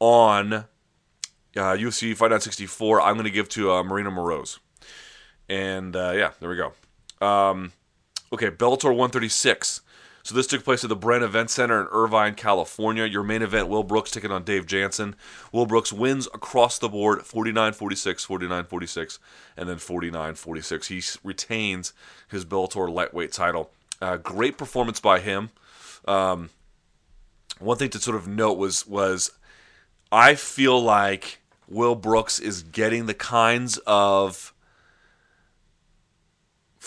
on 0.00 0.52
uh, 0.52 0.64
UFC 1.54 2.16
Fight 2.16 2.30
Night 2.30 2.42
64. 2.42 3.00
I'm 3.00 3.14
going 3.14 3.24
to 3.24 3.30
give 3.30 3.48
to 3.50 3.72
uh, 3.72 3.82
Maryna 3.82 4.12
Moroz. 4.12 4.58
And 5.48 5.96
uh, 5.96 6.12
yeah, 6.14 6.32
there 6.40 6.50
we 6.50 6.56
go. 6.56 6.72
Um, 7.26 7.72
okay, 8.32 8.50
Bellator 8.50 8.90
136. 8.90 9.82
So 10.28 10.34
this 10.34 10.46
took 10.46 10.62
place 10.62 10.84
at 10.84 10.90
the 10.90 10.96
Bren 10.96 11.22
Event 11.22 11.48
Center 11.48 11.80
in 11.80 11.86
Irvine, 11.90 12.34
California. 12.34 13.06
Your 13.06 13.22
main 13.22 13.40
event, 13.40 13.68
Will 13.68 13.82
Brooks 13.82 14.10
taking 14.10 14.30
on 14.30 14.44
Dave 14.44 14.66
Jansen. 14.66 15.16
Will 15.52 15.64
Brooks 15.64 15.90
wins 15.90 16.26
across 16.34 16.78
the 16.78 16.90
board 16.90 17.20
49-46, 17.20 18.26
49-46, 18.26 19.20
and 19.56 19.70
then 19.70 19.78
49-46. 19.78 20.84
He 20.88 21.02
retains 21.26 21.94
his 22.28 22.44
Bellator 22.44 22.92
lightweight 22.92 23.32
title. 23.32 23.70
Uh, 24.02 24.18
great 24.18 24.58
performance 24.58 25.00
by 25.00 25.20
him. 25.20 25.48
Um, 26.06 26.50
one 27.58 27.78
thing 27.78 27.88
to 27.88 27.98
sort 27.98 28.18
of 28.18 28.28
note 28.28 28.58
was 28.58 28.86
was 28.86 29.30
I 30.12 30.34
feel 30.34 30.78
like 30.78 31.40
Will 31.68 31.94
Brooks 31.94 32.38
is 32.38 32.62
getting 32.62 33.06
the 33.06 33.14
kinds 33.14 33.78
of 33.86 34.52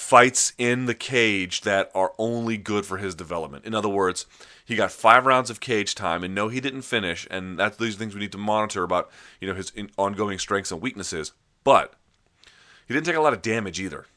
fights 0.02 0.52
in 0.58 0.88
the 0.88 0.96
cage 0.96 1.62
that 1.62 1.92
are 1.94 2.12
only 2.18 2.58
good 2.58 2.86
for 2.88 2.98
his 2.98 3.14
development. 3.14 3.64
In 3.66 3.76
other 3.76 3.88
words, 3.88 4.26
he 4.66 4.76
got 4.76 4.92
five 4.92 5.28
rounds 5.28 5.52
of 5.52 5.60
cage 5.60 5.94
time, 5.94 6.24
and 6.24 6.34
no, 6.34 6.50
he 6.50 6.60
didn't 6.60 6.82
finish, 6.82 7.28
and 7.30 7.58
that's 7.58 7.78
these 7.78 7.96
things 7.96 8.16
we 8.16 8.20
need 8.20 8.32
to 8.32 8.38
monitor 8.40 8.84
about 8.84 9.12
you 9.40 9.48
know 9.48 9.54
his 9.54 9.72
ongoing 9.98 10.40
strengths 10.40 10.72
and 10.72 10.82
weaknesses. 10.82 11.34
But 11.64 11.94
he 12.88 12.96
didn't 12.96 13.06
take 13.06 13.16
a 13.16 13.22
lot 13.22 13.34
of 13.34 13.44
damage 13.44 13.80
either. 13.80 14.08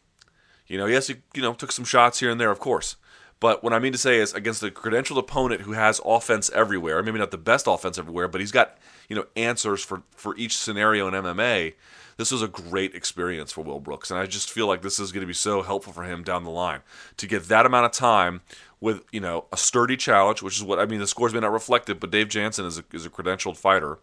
You 0.66 0.78
know, 0.78 0.86
yes, 0.86 1.08
he 1.08 1.16
you 1.34 1.42
know 1.42 1.52
took 1.52 1.70
some 1.70 1.84
shots 1.84 2.18
here 2.18 2.30
and 2.30 2.40
there, 2.40 2.50
of 2.50 2.58
course. 2.58 2.96
But 3.38 3.62
what 3.62 3.74
I 3.74 3.78
mean 3.78 3.92
to 3.92 3.98
say 3.98 4.18
is, 4.18 4.32
against 4.32 4.62
a 4.62 4.70
credentialed 4.70 5.18
opponent 5.18 5.60
who 5.60 5.72
has 5.72 6.00
offense 6.04 6.50
everywhere, 6.54 7.02
maybe 7.02 7.18
not 7.18 7.30
the 7.30 7.36
best 7.36 7.66
offense 7.66 7.98
everywhere, 7.98 8.26
but 8.26 8.40
he's 8.40 8.52
got 8.52 8.78
you 9.08 9.16
know 9.16 9.26
answers 9.36 9.84
for 9.84 10.02
for 10.16 10.34
each 10.38 10.56
scenario 10.56 11.06
in 11.08 11.14
MMA. 11.14 11.74
This 12.16 12.30
was 12.30 12.42
a 12.42 12.48
great 12.48 12.94
experience 12.94 13.52
for 13.52 13.62
Will 13.62 13.80
Brooks, 13.80 14.10
and 14.10 14.18
I 14.20 14.26
just 14.26 14.50
feel 14.50 14.66
like 14.66 14.82
this 14.82 14.98
is 14.98 15.12
going 15.12 15.22
to 15.22 15.26
be 15.26 15.32
so 15.32 15.62
helpful 15.62 15.92
for 15.92 16.04
him 16.04 16.22
down 16.22 16.44
the 16.44 16.50
line 16.50 16.80
to 17.16 17.26
get 17.26 17.44
that 17.44 17.66
amount 17.66 17.86
of 17.86 17.92
time 17.92 18.42
with 18.80 19.02
you 19.10 19.20
know 19.20 19.46
a 19.52 19.56
sturdy 19.56 19.96
challenge, 19.96 20.42
which 20.42 20.56
is 20.56 20.64
what 20.64 20.78
I 20.78 20.86
mean. 20.86 21.00
The 21.00 21.06
scores 21.06 21.34
may 21.34 21.40
not 21.40 21.52
reflect 21.52 21.88
it, 21.88 22.00
but 22.00 22.10
Dave 22.10 22.28
Jansen 22.28 22.66
is 22.66 22.78
a, 22.78 22.84
is 22.92 23.06
a 23.06 23.10
credentialed 23.10 23.56
fighter, 23.56 23.98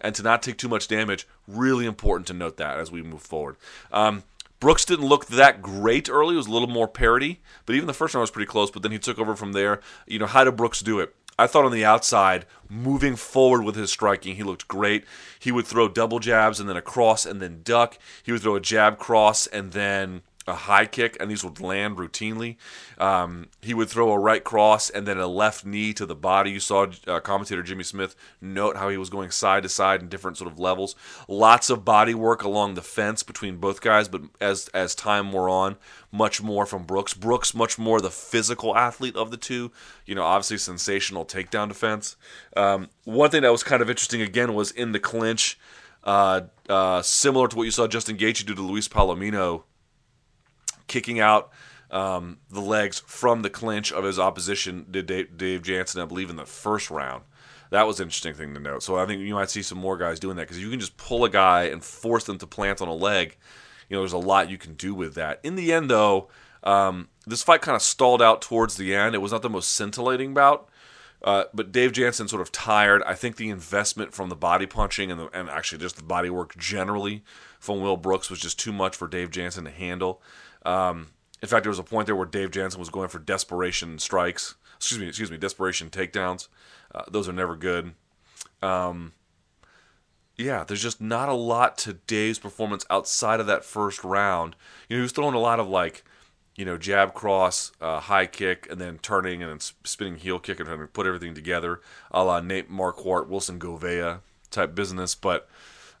and 0.00 0.14
to 0.14 0.22
not 0.22 0.42
take 0.42 0.58
too 0.58 0.68
much 0.68 0.88
damage. 0.88 1.26
Really 1.46 1.86
important 1.86 2.26
to 2.28 2.34
note 2.34 2.56
that 2.56 2.78
as 2.78 2.90
we 2.90 3.02
move 3.02 3.22
forward. 3.22 3.56
Um, 3.92 4.24
Brooks 4.58 4.86
didn't 4.86 5.06
look 5.06 5.26
that 5.26 5.60
great 5.60 6.08
early. 6.08 6.34
It 6.34 6.38
was 6.38 6.46
a 6.46 6.52
little 6.52 6.68
more 6.68 6.88
parity, 6.88 7.40
but 7.66 7.74
even 7.76 7.86
the 7.86 7.92
first 7.92 8.14
round 8.14 8.22
was 8.22 8.30
pretty 8.30 8.46
close. 8.46 8.70
But 8.70 8.82
then 8.82 8.92
he 8.92 8.98
took 8.98 9.18
over 9.18 9.36
from 9.36 9.52
there. 9.52 9.80
You 10.06 10.18
know, 10.18 10.26
how 10.26 10.44
did 10.44 10.56
Brooks 10.56 10.80
do 10.80 10.98
it? 10.98 11.14
I 11.38 11.46
thought 11.46 11.64
on 11.64 11.72
the 11.72 11.84
outside, 11.84 12.46
moving 12.68 13.16
forward 13.16 13.62
with 13.62 13.76
his 13.76 13.90
striking, 13.90 14.36
he 14.36 14.42
looked 14.42 14.68
great. 14.68 15.04
He 15.38 15.52
would 15.52 15.66
throw 15.66 15.88
double 15.88 16.18
jabs 16.18 16.58
and 16.58 16.68
then 16.68 16.76
a 16.76 16.82
cross 16.82 17.26
and 17.26 17.40
then 17.42 17.60
duck. 17.62 17.98
He 18.22 18.32
would 18.32 18.40
throw 18.40 18.56
a 18.56 18.60
jab 18.60 18.98
cross 18.98 19.46
and 19.46 19.72
then 19.72 20.22
a 20.46 20.54
high 20.54 20.86
kick, 20.86 21.16
and 21.18 21.30
these 21.30 21.42
would 21.42 21.60
land 21.60 21.96
routinely. 21.96 22.56
Um, 22.98 23.48
he 23.60 23.74
would 23.74 23.88
throw 23.88 24.12
a 24.12 24.18
right 24.18 24.44
cross 24.44 24.88
and 24.90 25.06
then 25.06 25.18
a 25.18 25.26
left 25.26 25.64
knee 25.64 25.92
to 25.94 26.06
the 26.06 26.14
body. 26.14 26.52
You 26.52 26.60
saw 26.60 26.86
uh, 27.06 27.20
commentator 27.20 27.62
Jimmy 27.62 27.82
Smith 27.82 28.14
note 28.40 28.76
how 28.76 28.88
he 28.88 28.96
was 28.96 29.10
going 29.10 29.30
side 29.32 29.64
to 29.64 29.68
side 29.68 30.02
in 30.02 30.08
different 30.08 30.36
sort 30.36 30.50
of 30.50 30.58
levels. 30.58 30.94
Lots 31.26 31.68
of 31.68 31.84
body 31.84 32.14
work 32.14 32.42
along 32.42 32.74
the 32.74 32.82
fence 32.82 33.22
between 33.22 33.56
both 33.56 33.80
guys, 33.80 34.08
but 34.08 34.22
as 34.40 34.68
as 34.68 34.94
time 34.94 35.32
wore 35.32 35.48
on, 35.48 35.76
much 36.12 36.40
more 36.40 36.64
from 36.64 36.84
Brooks. 36.84 37.12
Brooks 37.12 37.54
much 37.54 37.78
more 37.78 38.00
the 38.00 38.10
physical 38.10 38.76
athlete 38.76 39.16
of 39.16 39.32
the 39.32 39.36
two. 39.36 39.72
You 40.04 40.14
know, 40.14 40.22
obviously 40.22 40.58
sensational 40.58 41.24
takedown 41.24 41.68
defense. 41.68 42.16
Um, 42.56 42.88
one 43.04 43.30
thing 43.30 43.42
that 43.42 43.52
was 43.52 43.64
kind 43.64 43.82
of 43.82 43.90
interesting 43.90 44.22
again 44.22 44.54
was 44.54 44.70
in 44.70 44.92
the 44.92 45.00
clinch. 45.00 45.58
Uh, 46.04 46.42
uh, 46.68 47.02
similar 47.02 47.48
to 47.48 47.56
what 47.56 47.64
you 47.64 47.72
saw 47.72 47.88
Justin 47.88 48.16
Gaethje 48.16 48.46
do 48.46 48.54
to 48.54 48.62
Luis 48.62 48.86
Palomino 48.86 49.64
kicking 50.86 51.20
out 51.20 51.50
um, 51.90 52.38
the 52.50 52.60
legs 52.60 53.00
from 53.06 53.42
the 53.42 53.50
clinch 53.50 53.92
of 53.92 54.04
his 54.04 54.18
opposition 54.18 54.86
did 54.90 55.06
Dave, 55.06 55.36
Dave 55.36 55.62
Jansen, 55.62 56.00
I 56.00 56.04
believe, 56.04 56.30
in 56.30 56.36
the 56.36 56.46
first 56.46 56.90
round. 56.90 57.24
That 57.70 57.86
was 57.86 58.00
an 58.00 58.04
interesting 58.04 58.34
thing 58.34 58.54
to 58.54 58.60
note. 58.60 58.82
So 58.82 58.96
I 58.96 59.06
think 59.06 59.22
you 59.22 59.34
might 59.34 59.50
see 59.50 59.62
some 59.62 59.78
more 59.78 59.96
guys 59.96 60.20
doing 60.20 60.36
that 60.36 60.42
because 60.42 60.62
you 60.62 60.70
can 60.70 60.80
just 60.80 60.96
pull 60.96 61.24
a 61.24 61.30
guy 61.30 61.64
and 61.64 61.82
force 61.82 62.24
them 62.24 62.38
to 62.38 62.46
plant 62.46 62.80
on 62.80 62.88
a 62.88 62.94
leg. 62.94 63.36
You 63.88 63.96
know, 63.96 64.02
there's 64.02 64.12
a 64.12 64.18
lot 64.18 64.50
you 64.50 64.58
can 64.58 64.74
do 64.74 64.94
with 64.94 65.14
that. 65.14 65.40
In 65.42 65.56
the 65.56 65.72
end, 65.72 65.90
though, 65.90 66.28
um, 66.62 67.08
this 67.26 67.42
fight 67.42 67.62
kind 67.62 67.76
of 67.76 67.82
stalled 67.82 68.22
out 68.22 68.42
towards 68.42 68.76
the 68.76 68.94
end. 68.94 69.14
It 69.14 69.18
was 69.18 69.32
not 69.32 69.42
the 69.42 69.50
most 69.50 69.72
scintillating 69.72 70.34
bout. 70.34 70.68
Uh, 71.22 71.44
but 71.54 71.72
Dave 71.72 71.92
Jansen 71.92 72.28
sort 72.28 72.42
of 72.42 72.52
tired. 72.52 73.02
I 73.04 73.14
think 73.14 73.36
the 73.36 73.48
investment 73.48 74.12
from 74.12 74.28
the 74.28 74.36
body 74.36 74.66
punching 74.66 75.10
and, 75.10 75.18
the, 75.18 75.26
and 75.28 75.48
actually 75.48 75.78
just 75.78 75.96
the 75.96 76.04
body 76.04 76.30
work 76.30 76.56
generally 76.56 77.24
from 77.58 77.80
Will 77.80 77.96
Brooks 77.96 78.30
was 78.30 78.38
just 78.38 78.60
too 78.60 78.72
much 78.72 78.94
for 78.94 79.08
Dave 79.08 79.30
Jansen 79.30 79.64
to 79.64 79.70
handle. 79.70 80.20
Um, 80.66 81.08
in 81.40 81.48
fact, 81.48 81.62
there 81.62 81.70
was 81.70 81.78
a 81.78 81.84
point 81.84 82.06
there 82.06 82.16
where 82.16 82.26
Dave 82.26 82.50
Jansen 82.50 82.80
was 82.80 82.90
going 82.90 83.08
for 83.08 83.18
desperation 83.18 83.98
strikes. 83.98 84.56
Excuse 84.76 85.00
me, 85.00 85.08
excuse 85.08 85.30
me, 85.30 85.36
desperation 85.36 85.88
takedowns. 85.88 86.48
Uh, 86.94 87.04
those 87.08 87.28
are 87.28 87.32
never 87.32 87.56
good. 87.56 87.94
Um, 88.62 89.12
yeah, 90.36 90.64
there's 90.64 90.82
just 90.82 91.00
not 91.00 91.28
a 91.28 91.34
lot 91.34 91.78
to 91.78 91.94
Dave's 91.94 92.38
performance 92.38 92.84
outside 92.90 93.40
of 93.40 93.46
that 93.46 93.64
first 93.64 94.04
round. 94.04 94.56
You 94.88 94.96
know, 94.96 95.00
he 95.00 95.02
was 95.02 95.12
throwing 95.12 95.34
a 95.34 95.40
lot 95.40 95.60
of 95.60 95.68
like, 95.68 96.04
you 96.56 96.64
know, 96.64 96.76
jab 96.76 97.14
cross, 97.14 97.72
uh, 97.80 98.00
high 98.00 98.26
kick, 98.26 98.66
and 98.70 98.80
then 98.80 98.98
turning 98.98 99.42
and 99.42 99.50
then 99.50 99.60
spinning 99.60 100.16
heel 100.16 100.38
kick 100.38 100.58
and 100.58 100.66
trying 100.66 100.80
to 100.80 100.86
put 100.86 101.06
everything 101.06 101.34
together, 101.34 101.80
a 102.10 102.24
la 102.24 102.40
Nate 102.40 102.70
Marquardt, 102.70 103.28
Wilson 103.28 103.58
Gouveia 103.58 104.20
type 104.50 104.74
business. 104.74 105.14
But 105.14 105.48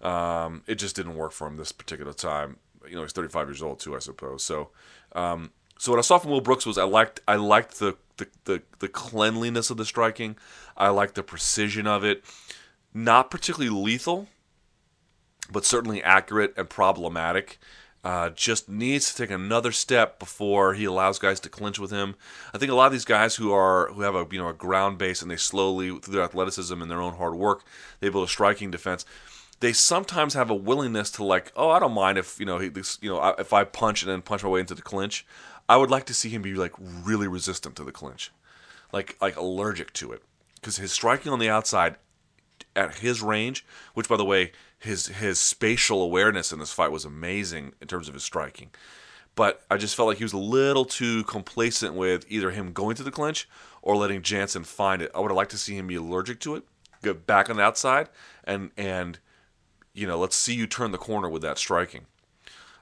um, 0.02 0.62
it 0.66 0.74
just 0.74 0.96
didn't 0.96 1.16
work 1.16 1.32
for 1.32 1.46
him 1.46 1.56
this 1.56 1.72
particular 1.72 2.12
time 2.12 2.56
you 2.88 2.96
know 2.96 3.02
he's 3.02 3.12
35 3.12 3.48
years 3.48 3.62
old 3.62 3.80
too, 3.80 3.94
I 3.94 3.98
suppose. 3.98 4.42
So, 4.42 4.70
um, 5.12 5.50
so 5.78 5.92
what 5.92 5.98
I 5.98 6.02
saw 6.02 6.18
from 6.18 6.30
Will 6.30 6.40
Brooks 6.40 6.66
was 6.66 6.78
I 6.78 6.84
liked 6.84 7.20
I 7.26 7.36
liked 7.36 7.78
the, 7.78 7.96
the 8.16 8.28
the 8.44 8.62
the 8.78 8.88
cleanliness 8.88 9.70
of 9.70 9.76
the 9.76 9.84
striking. 9.84 10.36
I 10.76 10.88
liked 10.88 11.14
the 11.14 11.22
precision 11.22 11.86
of 11.86 12.04
it. 12.04 12.24
Not 12.94 13.30
particularly 13.30 13.68
lethal, 13.68 14.28
but 15.50 15.64
certainly 15.64 16.02
accurate 16.02 16.54
and 16.56 16.68
problematic. 16.68 17.58
Uh, 18.04 18.30
just 18.30 18.68
needs 18.68 19.12
to 19.12 19.20
take 19.20 19.32
another 19.32 19.72
step 19.72 20.20
before 20.20 20.74
he 20.74 20.84
allows 20.84 21.18
guys 21.18 21.40
to 21.40 21.48
clinch 21.48 21.76
with 21.76 21.90
him. 21.90 22.14
I 22.54 22.58
think 22.58 22.70
a 22.70 22.74
lot 22.76 22.86
of 22.86 22.92
these 22.92 23.04
guys 23.04 23.34
who 23.34 23.52
are 23.52 23.88
who 23.88 24.02
have 24.02 24.14
a 24.14 24.24
you 24.30 24.38
know 24.38 24.48
a 24.48 24.52
ground 24.52 24.96
base 24.96 25.22
and 25.22 25.30
they 25.30 25.36
slowly 25.36 25.90
through 25.98 26.14
their 26.14 26.22
athleticism 26.22 26.80
and 26.80 26.88
their 26.88 27.02
own 27.02 27.16
hard 27.16 27.34
work 27.34 27.64
they 27.98 28.08
build 28.08 28.28
a 28.28 28.30
striking 28.30 28.70
defense 28.70 29.04
they 29.60 29.72
sometimes 29.72 30.34
have 30.34 30.50
a 30.50 30.54
willingness 30.54 31.10
to 31.12 31.24
like, 31.24 31.52
oh, 31.56 31.70
I 31.70 31.78
don't 31.78 31.92
mind 31.92 32.18
if 32.18 32.38
you 32.38 32.46
know 32.46 32.58
he, 32.58 32.68
this, 32.68 32.98
you 33.00 33.10
know, 33.10 33.34
if 33.38 33.52
I 33.52 33.64
punch 33.64 34.02
and 34.02 34.10
then 34.10 34.22
punch 34.22 34.42
my 34.42 34.50
way 34.50 34.60
into 34.60 34.74
the 34.74 34.82
clinch. 34.82 35.26
I 35.68 35.76
would 35.76 35.90
like 35.90 36.04
to 36.06 36.14
see 36.14 36.28
him 36.28 36.42
be 36.42 36.54
like 36.54 36.72
really 36.78 37.26
resistant 37.26 37.74
to 37.76 37.84
the 37.84 37.92
clinch, 37.92 38.30
like 38.92 39.16
like 39.20 39.36
allergic 39.36 39.92
to 39.94 40.12
it, 40.12 40.22
because 40.56 40.76
his 40.76 40.92
striking 40.92 41.32
on 41.32 41.38
the 41.38 41.50
outside 41.50 41.96
at 42.76 42.96
his 42.96 43.22
range, 43.22 43.64
which 43.94 44.08
by 44.08 44.16
the 44.16 44.24
way, 44.24 44.52
his 44.78 45.08
his 45.08 45.40
spatial 45.40 46.02
awareness 46.02 46.52
in 46.52 46.58
this 46.58 46.72
fight 46.72 46.92
was 46.92 47.04
amazing 47.04 47.72
in 47.80 47.88
terms 47.88 48.08
of 48.08 48.14
his 48.14 48.22
striking. 48.22 48.70
But 49.34 49.62
I 49.70 49.76
just 49.76 49.96
felt 49.96 50.08
like 50.08 50.18
he 50.18 50.24
was 50.24 50.32
a 50.32 50.38
little 50.38 50.84
too 50.84 51.24
complacent 51.24 51.94
with 51.94 52.24
either 52.28 52.52
him 52.52 52.72
going 52.72 52.96
to 52.96 53.02
the 53.02 53.10
clinch 53.10 53.48
or 53.82 53.96
letting 53.96 54.22
Jansen 54.22 54.64
find 54.64 55.02
it. 55.02 55.10
I 55.14 55.20
would 55.20 55.30
have 55.30 55.36
liked 55.36 55.50
to 55.50 55.58
see 55.58 55.76
him 55.76 55.88
be 55.88 55.96
allergic 55.96 56.40
to 56.40 56.54
it, 56.54 56.64
get 57.02 57.26
back 57.26 57.50
on 57.50 57.56
the 57.56 57.62
outside, 57.62 58.08
and 58.44 58.70
and 58.76 59.18
you 59.96 60.06
know, 60.06 60.18
let's 60.18 60.36
see 60.36 60.54
you 60.54 60.66
turn 60.66 60.92
the 60.92 60.98
corner 60.98 61.28
with 61.28 61.42
that 61.42 61.58
striking. 61.58 62.06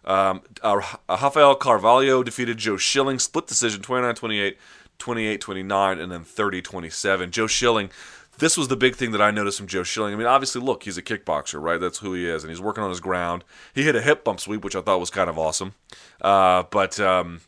Um, 0.05 0.43
uh, 0.63 0.81
Rafael 1.09 1.55
Carvalho 1.55 2.23
defeated 2.23 2.59
Joe 2.59 2.77
Schilling, 2.77 3.19
split 3.19 3.47
decision 3.47 3.81
29 3.81 4.15
28, 4.15 4.59
28 4.99 5.41
29, 5.41 5.99
and 5.99 6.13
then 6.13 6.25
30 6.25 6.61
27. 6.61 7.31
Joe 7.31 7.47
Schilling, 7.47 7.91
this 8.39 8.57
was 8.57 8.69
the 8.69 8.77
big 8.77 8.97
thing 8.97 9.13
that 9.13 9.23
I 9.23 9.31
noticed 9.31 9.59
from 9.59 9.69
Joe 9.69 9.85
Schilling. 9.85 10.13
I 10.13 10.17
mean, 10.17 10.27
obviously, 10.27 10.61
look, 10.61 10.83
he's 10.83 10.99
a 10.99 11.03
kickboxer, 11.03 11.63
right? 11.63 11.81
That's 11.81 11.99
who 11.99 12.13
he 12.13 12.29
is, 12.29 12.43
and 12.43 12.51
he's 12.51 12.61
working 12.61 12.85
on 12.85 12.91
his 12.91 13.01
ground. 13.01 13.45
He 13.75 13.85
hit 13.85 13.97
a 13.97 14.03
hip 14.03 14.25
bump 14.25 14.41
sweep, 14.41 14.65
which 14.65 14.77
I 14.77 14.83
thought 14.83 15.01
was 15.01 15.11
kind 15.11 15.31
of 15.31 15.39
awesome. 15.39 15.75
Uh, 16.21 16.65
but. 16.71 17.01
Um, 17.01 17.41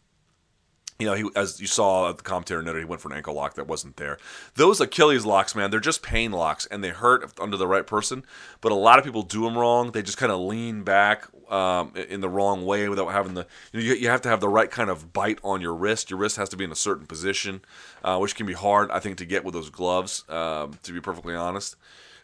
you 0.98 1.06
know, 1.06 1.14
he 1.14 1.28
as 1.36 1.60
you 1.60 1.66
saw 1.66 2.10
the 2.12 2.22
commentator 2.22 2.62
noted, 2.62 2.78
he 2.78 2.84
went 2.84 3.02
for 3.02 3.10
an 3.10 3.16
ankle 3.16 3.34
lock 3.34 3.54
that 3.54 3.66
wasn't 3.66 3.96
there. 3.96 4.18
Those 4.54 4.80
Achilles 4.80 5.26
locks, 5.26 5.54
man, 5.54 5.70
they're 5.70 5.80
just 5.80 6.02
pain 6.02 6.32
locks, 6.32 6.66
and 6.66 6.82
they 6.82 6.88
hurt 6.88 7.32
under 7.38 7.56
the 7.56 7.66
right 7.66 7.86
person. 7.86 8.24
But 8.60 8.72
a 8.72 8.76
lot 8.76 8.98
of 8.98 9.04
people 9.04 9.22
do 9.22 9.42
them 9.42 9.58
wrong. 9.58 9.92
They 9.92 10.02
just 10.02 10.16
kind 10.16 10.32
of 10.32 10.40
lean 10.40 10.84
back 10.84 11.26
um, 11.50 11.92
in 11.96 12.20
the 12.20 12.28
wrong 12.28 12.64
way 12.64 12.88
without 12.88 13.08
having 13.08 13.34
the. 13.34 13.46
You, 13.72 13.80
know, 13.80 13.94
you, 13.94 14.08
have 14.08 14.22
to 14.22 14.28
have 14.28 14.40
the 14.40 14.48
right 14.48 14.70
kind 14.70 14.88
of 14.88 15.12
bite 15.12 15.38
on 15.44 15.60
your 15.60 15.74
wrist. 15.74 16.10
Your 16.10 16.18
wrist 16.18 16.36
has 16.36 16.48
to 16.50 16.56
be 16.56 16.64
in 16.64 16.72
a 16.72 16.76
certain 16.76 17.06
position, 17.06 17.60
uh, 18.02 18.18
which 18.18 18.34
can 18.34 18.46
be 18.46 18.54
hard, 18.54 18.90
I 18.90 18.98
think, 18.98 19.18
to 19.18 19.26
get 19.26 19.44
with 19.44 19.54
those 19.54 19.70
gloves. 19.70 20.24
Um, 20.28 20.78
to 20.82 20.92
be 20.92 21.00
perfectly 21.00 21.34
honest. 21.34 21.76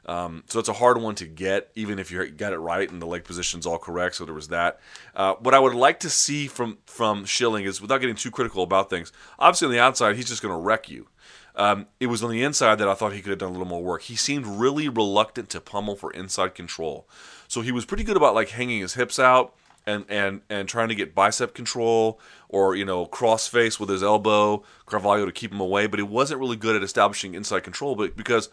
Um, 0.04 0.42
so 0.48 0.58
it's 0.58 0.68
a 0.68 0.74
hard 0.74 1.00
one 1.00 1.14
to 1.16 1.26
get, 1.26 1.70
even 1.74 1.98
if 1.98 2.10
you 2.10 2.26
got 2.30 2.52
it 2.52 2.58
right 2.58 2.90
and 2.90 3.00
the 3.00 3.06
leg 3.06 3.24
position's 3.24 3.66
all 3.66 3.78
correct. 3.78 4.16
So 4.16 4.24
there 4.24 4.34
was 4.34 4.48
that. 4.48 4.80
Uh, 5.14 5.34
what 5.34 5.54
I 5.54 5.58
would 5.58 5.74
like 5.74 6.00
to 6.00 6.10
see 6.10 6.48
from 6.48 6.78
from 6.86 7.24
Schilling 7.24 7.64
is, 7.64 7.80
without 7.80 7.98
getting 7.98 8.16
too 8.16 8.30
critical 8.30 8.62
about 8.62 8.90
things, 8.90 9.12
obviously 9.38 9.66
on 9.66 9.72
the 9.72 9.80
outside 9.80 10.16
he's 10.16 10.28
just 10.28 10.42
going 10.42 10.54
to 10.54 10.60
wreck 10.60 10.88
you. 10.88 11.08
Um, 11.54 11.86
it 12.00 12.06
was 12.06 12.22
on 12.22 12.30
the 12.30 12.42
inside 12.42 12.76
that 12.76 12.88
I 12.88 12.94
thought 12.94 13.12
he 13.12 13.20
could 13.20 13.30
have 13.30 13.38
done 13.38 13.50
a 13.50 13.52
little 13.52 13.66
more 13.66 13.82
work. 13.82 14.02
He 14.02 14.16
seemed 14.16 14.46
really 14.46 14.88
reluctant 14.88 15.50
to 15.50 15.60
pummel 15.60 15.96
for 15.96 16.10
inside 16.12 16.54
control. 16.54 17.06
So 17.46 17.60
he 17.60 17.72
was 17.72 17.84
pretty 17.84 18.04
good 18.04 18.16
about 18.16 18.34
like 18.34 18.50
hanging 18.50 18.80
his 18.80 18.94
hips 18.94 19.18
out 19.18 19.54
and 19.86 20.04
and 20.08 20.40
and 20.48 20.68
trying 20.68 20.88
to 20.88 20.94
get 20.94 21.14
bicep 21.14 21.54
control 21.54 22.18
or 22.48 22.74
you 22.74 22.84
know 22.84 23.04
cross 23.06 23.46
face 23.48 23.78
with 23.78 23.88
his 23.88 24.02
elbow 24.02 24.62
Carvalho 24.86 25.26
to 25.26 25.32
keep 25.32 25.52
him 25.52 25.60
away. 25.60 25.86
But 25.86 25.98
he 25.98 26.04
wasn't 26.04 26.40
really 26.40 26.56
good 26.56 26.74
at 26.74 26.82
establishing 26.82 27.34
inside 27.34 27.60
control. 27.60 27.94
But 27.94 28.16
because 28.16 28.48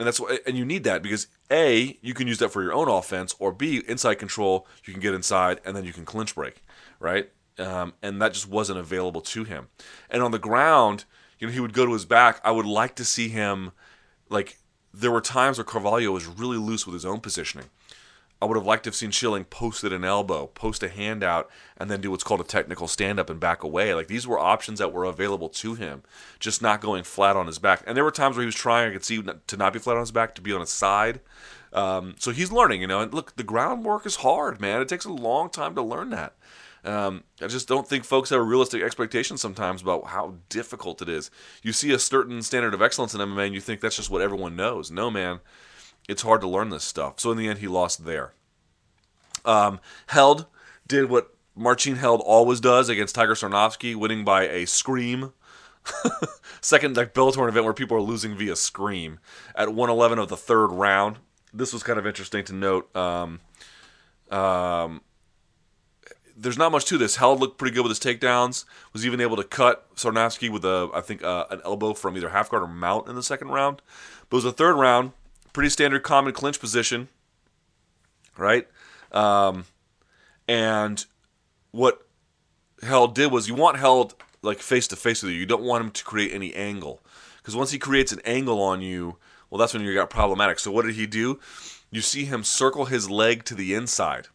and 0.00 0.06
that's 0.06 0.18
what, 0.18 0.40
and 0.46 0.56
you 0.56 0.64
need 0.64 0.84
that 0.84 1.02
because 1.02 1.26
a 1.50 1.98
you 2.00 2.14
can 2.14 2.26
use 2.26 2.38
that 2.38 2.48
for 2.48 2.62
your 2.62 2.72
own 2.72 2.88
offense, 2.88 3.34
or 3.38 3.52
b 3.52 3.82
inside 3.86 4.14
control 4.14 4.66
you 4.84 4.94
can 4.94 5.00
get 5.02 5.12
inside 5.12 5.60
and 5.62 5.76
then 5.76 5.84
you 5.84 5.92
can 5.92 6.06
clinch 6.06 6.34
break, 6.34 6.64
right? 6.98 7.30
Um, 7.58 7.92
and 8.02 8.20
that 8.22 8.32
just 8.32 8.48
wasn't 8.48 8.78
available 8.78 9.20
to 9.20 9.44
him. 9.44 9.68
And 10.08 10.22
on 10.22 10.30
the 10.30 10.38
ground, 10.38 11.04
you 11.38 11.46
know, 11.46 11.52
he 11.52 11.60
would 11.60 11.74
go 11.74 11.84
to 11.84 11.92
his 11.92 12.06
back. 12.06 12.40
I 12.42 12.50
would 12.50 12.64
like 12.64 12.94
to 12.94 13.04
see 13.04 13.28
him 13.28 13.72
like 14.30 14.56
there 14.94 15.10
were 15.10 15.20
times 15.20 15.58
where 15.58 15.66
Carvalho 15.66 16.12
was 16.12 16.26
really 16.26 16.56
loose 16.56 16.86
with 16.86 16.94
his 16.94 17.04
own 17.04 17.20
positioning. 17.20 17.68
I 18.42 18.46
would 18.46 18.56
have 18.56 18.66
liked 18.66 18.84
to 18.84 18.88
have 18.88 18.94
seen 18.94 19.10
Schilling 19.10 19.44
posted 19.44 19.92
an 19.92 20.02
elbow, 20.02 20.46
post 20.46 20.82
a 20.82 20.88
hand 20.88 21.22
out, 21.22 21.50
and 21.76 21.90
then 21.90 22.00
do 22.00 22.10
what's 22.10 22.24
called 22.24 22.40
a 22.40 22.44
technical 22.44 22.88
stand 22.88 23.20
up 23.20 23.28
and 23.28 23.38
back 23.38 23.62
away. 23.62 23.94
Like 23.94 24.08
these 24.08 24.26
were 24.26 24.38
options 24.38 24.78
that 24.78 24.92
were 24.92 25.04
available 25.04 25.50
to 25.50 25.74
him, 25.74 26.02
just 26.38 26.62
not 26.62 26.80
going 26.80 27.04
flat 27.04 27.36
on 27.36 27.46
his 27.46 27.58
back. 27.58 27.82
And 27.86 27.96
there 27.96 28.04
were 28.04 28.10
times 28.10 28.36
where 28.36 28.42
he 28.42 28.46
was 28.46 28.54
trying, 28.54 28.90
I 28.90 28.92
could 28.94 29.04
see 29.04 29.22
to 29.22 29.56
not 29.56 29.74
be 29.74 29.78
flat 29.78 29.96
on 29.96 30.02
his 30.02 30.12
back, 30.12 30.34
to 30.36 30.40
be 30.40 30.54
on 30.54 30.60
his 30.60 30.70
side. 30.70 31.20
Um, 31.74 32.14
so 32.18 32.30
he's 32.30 32.50
learning, 32.50 32.80
you 32.80 32.86
know. 32.86 33.00
And 33.00 33.12
look, 33.12 33.36
the 33.36 33.44
groundwork 33.44 34.06
is 34.06 34.16
hard, 34.16 34.58
man. 34.58 34.80
It 34.80 34.88
takes 34.88 35.04
a 35.04 35.12
long 35.12 35.50
time 35.50 35.74
to 35.74 35.82
learn 35.82 36.08
that. 36.10 36.34
Um, 36.82 37.24
I 37.42 37.46
just 37.46 37.68
don't 37.68 37.86
think 37.86 38.04
folks 38.04 38.30
have 38.30 38.40
a 38.40 38.42
realistic 38.42 38.82
expectations 38.82 39.42
sometimes 39.42 39.82
about 39.82 40.06
how 40.06 40.36
difficult 40.48 41.02
it 41.02 41.10
is. 41.10 41.30
You 41.62 41.74
see 41.74 41.92
a 41.92 41.98
certain 41.98 42.40
standard 42.40 42.72
of 42.72 42.80
excellence 42.80 43.14
in 43.14 43.20
MMA 43.20 43.46
and 43.46 43.54
you 43.54 43.60
think 43.60 43.82
that's 43.82 43.96
just 43.96 44.08
what 44.08 44.22
everyone 44.22 44.56
knows. 44.56 44.90
No, 44.90 45.10
man 45.10 45.40
it's 46.08 46.22
hard 46.22 46.40
to 46.40 46.48
learn 46.48 46.70
this 46.70 46.84
stuff. 46.84 47.20
So 47.20 47.30
in 47.30 47.38
the 47.38 47.48
end, 47.48 47.58
he 47.60 47.68
lost 47.68 48.04
there. 48.04 48.32
Um, 49.44 49.80
Held 50.08 50.46
did 50.86 51.08
what 51.08 51.34
Marcin 51.54 51.96
Held 51.96 52.20
always 52.20 52.60
does 52.60 52.88
against 52.88 53.14
Tiger 53.14 53.34
Sarnavskiy, 53.34 53.94
winning 53.94 54.24
by 54.24 54.48
a 54.48 54.66
scream. 54.66 55.32
Second 56.60 56.96
like 56.96 57.14
Bellator 57.14 57.48
event 57.48 57.64
where 57.64 57.74
people 57.74 57.96
are 57.96 58.02
losing 58.02 58.36
via 58.36 58.56
scream 58.56 59.18
at 59.54 59.68
111 59.68 60.18
of 60.18 60.28
the 60.28 60.36
third 60.36 60.68
round. 60.68 61.18
This 61.52 61.72
was 61.72 61.82
kind 61.82 61.98
of 61.98 62.06
interesting 62.06 62.44
to 62.44 62.54
note. 62.54 62.94
Um, 62.94 63.40
um, 64.30 65.00
there's 66.36 66.58
not 66.58 66.72
much 66.72 66.84
to 66.86 66.98
this. 66.98 67.16
Held 67.16 67.40
looked 67.40 67.58
pretty 67.58 67.74
good 67.74 67.82
with 67.82 67.90
his 67.90 68.00
takedowns. 68.00 68.64
Was 68.92 69.04
even 69.04 69.20
able 69.20 69.36
to 69.36 69.44
cut 69.44 69.94
Sarnavskiy 69.96 70.50
with 70.50 70.64
a, 70.64 70.90
I 70.94 71.00
think, 71.00 71.22
uh, 71.22 71.46
an 71.50 71.60
elbow 71.64 71.92
from 71.92 72.16
either 72.16 72.30
half 72.30 72.50
guard 72.50 72.62
or 72.62 72.68
mount 72.68 73.08
in 73.08 73.14
the 73.14 73.22
second 73.22 73.48
round. 73.48 73.82
But 74.28 74.36
it 74.36 74.38
was 74.38 74.44
the 74.44 74.52
third 74.52 74.74
round 74.76 75.12
pretty 75.52 75.70
standard 75.70 76.02
common 76.02 76.32
clinch 76.32 76.60
position, 76.60 77.08
right? 78.36 78.66
Um, 79.12 79.64
and 80.48 81.04
what 81.70 82.06
Held 82.82 83.14
did 83.14 83.30
was 83.32 83.48
you 83.48 83.54
want 83.54 83.78
Held 83.78 84.14
like 84.42 84.58
face 84.58 84.88
to 84.88 84.96
face 84.96 85.22
with 85.22 85.32
you. 85.32 85.38
You 85.38 85.46
don't 85.46 85.62
want 85.62 85.84
him 85.84 85.90
to 85.90 86.04
create 86.04 86.32
any 86.32 86.54
angle 86.54 87.02
because 87.38 87.56
once 87.56 87.70
he 87.70 87.78
creates 87.78 88.12
an 88.12 88.20
angle 88.24 88.60
on 88.62 88.80
you, 88.80 89.16
well, 89.48 89.58
that's 89.58 89.74
when 89.74 89.82
you 89.82 89.94
got 89.94 90.10
problematic. 90.10 90.58
So 90.58 90.70
what 90.70 90.84
did 90.84 90.94
he 90.94 91.06
do? 91.06 91.38
You 91.90 92.00
see 92.00 92.24
him 92.24 92.44
circle 92.44 92.86
his 92.86 93.10
leg 93.10 93.44
to 93.44 93.54
the 93.54 93.74
inside, 93.74 94.28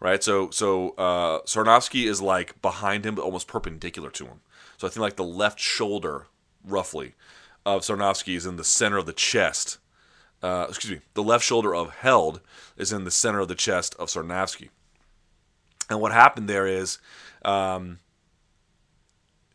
right? 0.00 0.22
So 0.22 0.50
so 0.50 0.90
uh, 0.90 1.40
Sarnavskiy 1.42 2.06
is 2.06 2.20
like 2.20 2.60
behind 2.60 3.06
him, 3.06 3.14
but 3.14 3.22
almost 3.22 3.48
perpendicular 3.48 4.10
to 4.10 4.26
him. 4.26 4.40
So 4.76 4.86
I 4.86 4.90
think 4.90 5.02
like 5.02 5.16
the 5.16 5.24
left 5.24 5.58
shoulder, 5.58 6.26
roughly, 6.64 7.14
of 7.64 7.82
Sarnavskiy 7.82 8.36
is 8.36 8.46
in 8.46 8.56
the 8.56 8.64
center 8.64 8.98
of 8.98 9.06
the 9.06 9.12
chest 9.12 9.78
uh, 10.44 10.66
excuse 10.68 10.92
me, 10.92 11.00
the 11.14 11.22
left 11.22 11.42
shoulder 11.42 11.74
of 11.74 11.90
Held 11.96 12.42
is 12.76 12.92
in 12.92 13.04
the 13.04 13.10
center 13.10 13.40
of 13.40 13.48
the 13.48 13.54
chest 13.54 13.96
of 13.98 14.08
Sarnavskiy. 14.08 14.68
And 15.88 16.02
what 16.02 16.12
happened 16.12 16.50
there 16.50 16.66
is 16.66 16.98
um, 17.46 17.98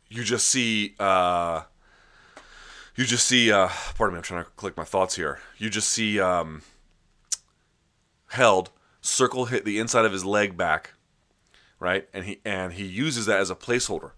you 0.09 0.23
just 0.23 0.47
see, 0.47 0.95
uh, 0.99 1.61
you 2.95 3.05
just 3.05 3.27
see, 3.27 3.51
uh, 3.51 3.69
pardon 3.95 4.15
me, 4.15 4.17
I'm 4.17 4.23
trying 4.23 4.43
to 4.43 4.49
click 4.51 4.75
my 4.75 4.83
thoughts 4.83 5.15
here. 5.15 5.39
You 5.59 5.69
just 5.69 5.89
see 5.89 6.19
um, 6.19 6.63
Held 8.29 8.71
circle 9.01 9.45
hit 9.45 9.65
the 9.65 9.77
inside 9.77 10.05
of 10.05 10.11
his 10.11 10.25
leg 10.25 10.57
back, 10.57 10.93
right? 11.79 12.09
And 12.13 12.25
he 12.25 12.41
and 12.43 12.73
he 12.73 12.85
uses 12.85 13.27
that 13.27 13.39
as 13.39 13.49
a 13.51 13.55
placeholder. 13.55 14.11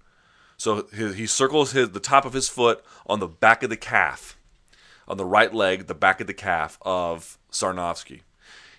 So 0.55 0.87
he, 0.95 1.13
he 1.13 1.27
circles 1.27 1.73
his 1.73 1.91
the 1.91 1.99
top 1.99 2.25
of 2.25 2.31
his 2.31 2.47
foot 2.47 2.83
on 3.05 3.19
the 3.19 3.27
back 3.27 3.61
of 3.61 3.69
the 3.69 3.77
calf 3.77 4.37
on 5.07 5.17
the 5.17 5.25
right 5.25 5.53
leg, 5.53 5.87
the 5.87 5.95
back 5.95 6.21
of 6.21 6.27
the 6.27 6.33
calf 6.33 6.77
of 6.81 7.37
Sarnavskiy. 7.51 8.21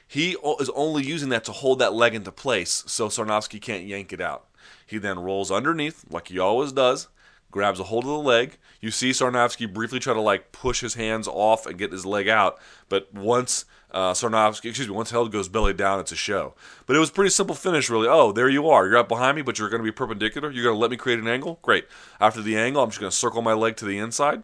He 0.06 0.36
is 0.60 0.70
only 0.74 1.04
using 1.04 1.30
that 1.30 1.44
to 1.44 1.52
hold 1.52 1.78
that 1.78 1.94
leg 1.94 2.14
into 2.14 2.30
place 2.30 2.84
so 2.86 3.08
Sarnavskiy 3.08 3.62
can't 3.62 3.84
yank 3.84 4.12
it 4.12 4.20
out. 4.20 4.46
He 4.86 4.98
then 4.98 5.18
rolls 5.18 5.50
underneath, 5.50 6.04
like 6.10 6.28
he 6.28 6.38
always 6.38 6.72
does, 6.72 7.08
grabs 7.50 7.80
a 7.80 7.84
hold 7.84 8.04
of 8.04 8.10
the 8.10 8.18
leg. 8.18 8.58
You 8.80 8.90
see 8.90 9.10
Sarnavskiy 9.10 9.72
briefly 9.72 10.00
try 10.00 10.12
to 10.12 10.20
like 10.20 10.52
push 10.52 10.80
his 10.80 10.94
hands 10.94 11.26
off 11.26 11.64
and 11.64 11.78
get 11.78 11.92
his 11.92 12.04
leg 12.04 12.28
out, 12.28 12.58
but 12.88 13.12
once 13.14 13.64
uh, 13.90 14.12
Sarnavskiy, 14.12 14.66
excuse 14.66 14.88
me, 14.88 14.94
once 14.94 15.10
Held 15.10 15.32
goes 15.32 15.48
belly 15.48 15.74
down, 15.74 16.00
it's 16.00 16.12
a 16.12 16.16
show. 16.16 16.54
But 16.86 16.96
it 16.96 16.98
was 16.98 17.10
pretty 17.10 17.30
simple 17.30 17.54
finish, 17.54 17.90
really. 17.90 18.08
Oh, 18.08 18.32
there 18.32 18.48
you 18.48 18.68
are. 18.68 18.86
You're 18.86 18.96
up 18.96 19.08
behind 19.08 19.36
me, 19.36 19.42
but 19.42 19.58
you're 19.58 19.68
going 19.68 19.82
to 19.82 19.84
be 19.84 19.92
perpendicular. 19.92 20.50
You're 20.50 20.64
going 20.64 20.74
to 20.74 20.80
let 20.80 20.90
me 20.90 20.96
create 20.96 21.18
an 21.18 21.28
angle? 21.28 21.58
Great. 21.62 21.86
After 22.18 22.40
the 22.40 22.56
angle, 22.56 22.82
I'm 22.82 22.88
just 22.88 23.00
going 23.00 23.10
to 23.10 23.16
circle 23.16 23.42
my 23.42 23.52
leg 23.52 23.76
to 23.76 23.84
the 23.84 23.98
inside 23.98 24.42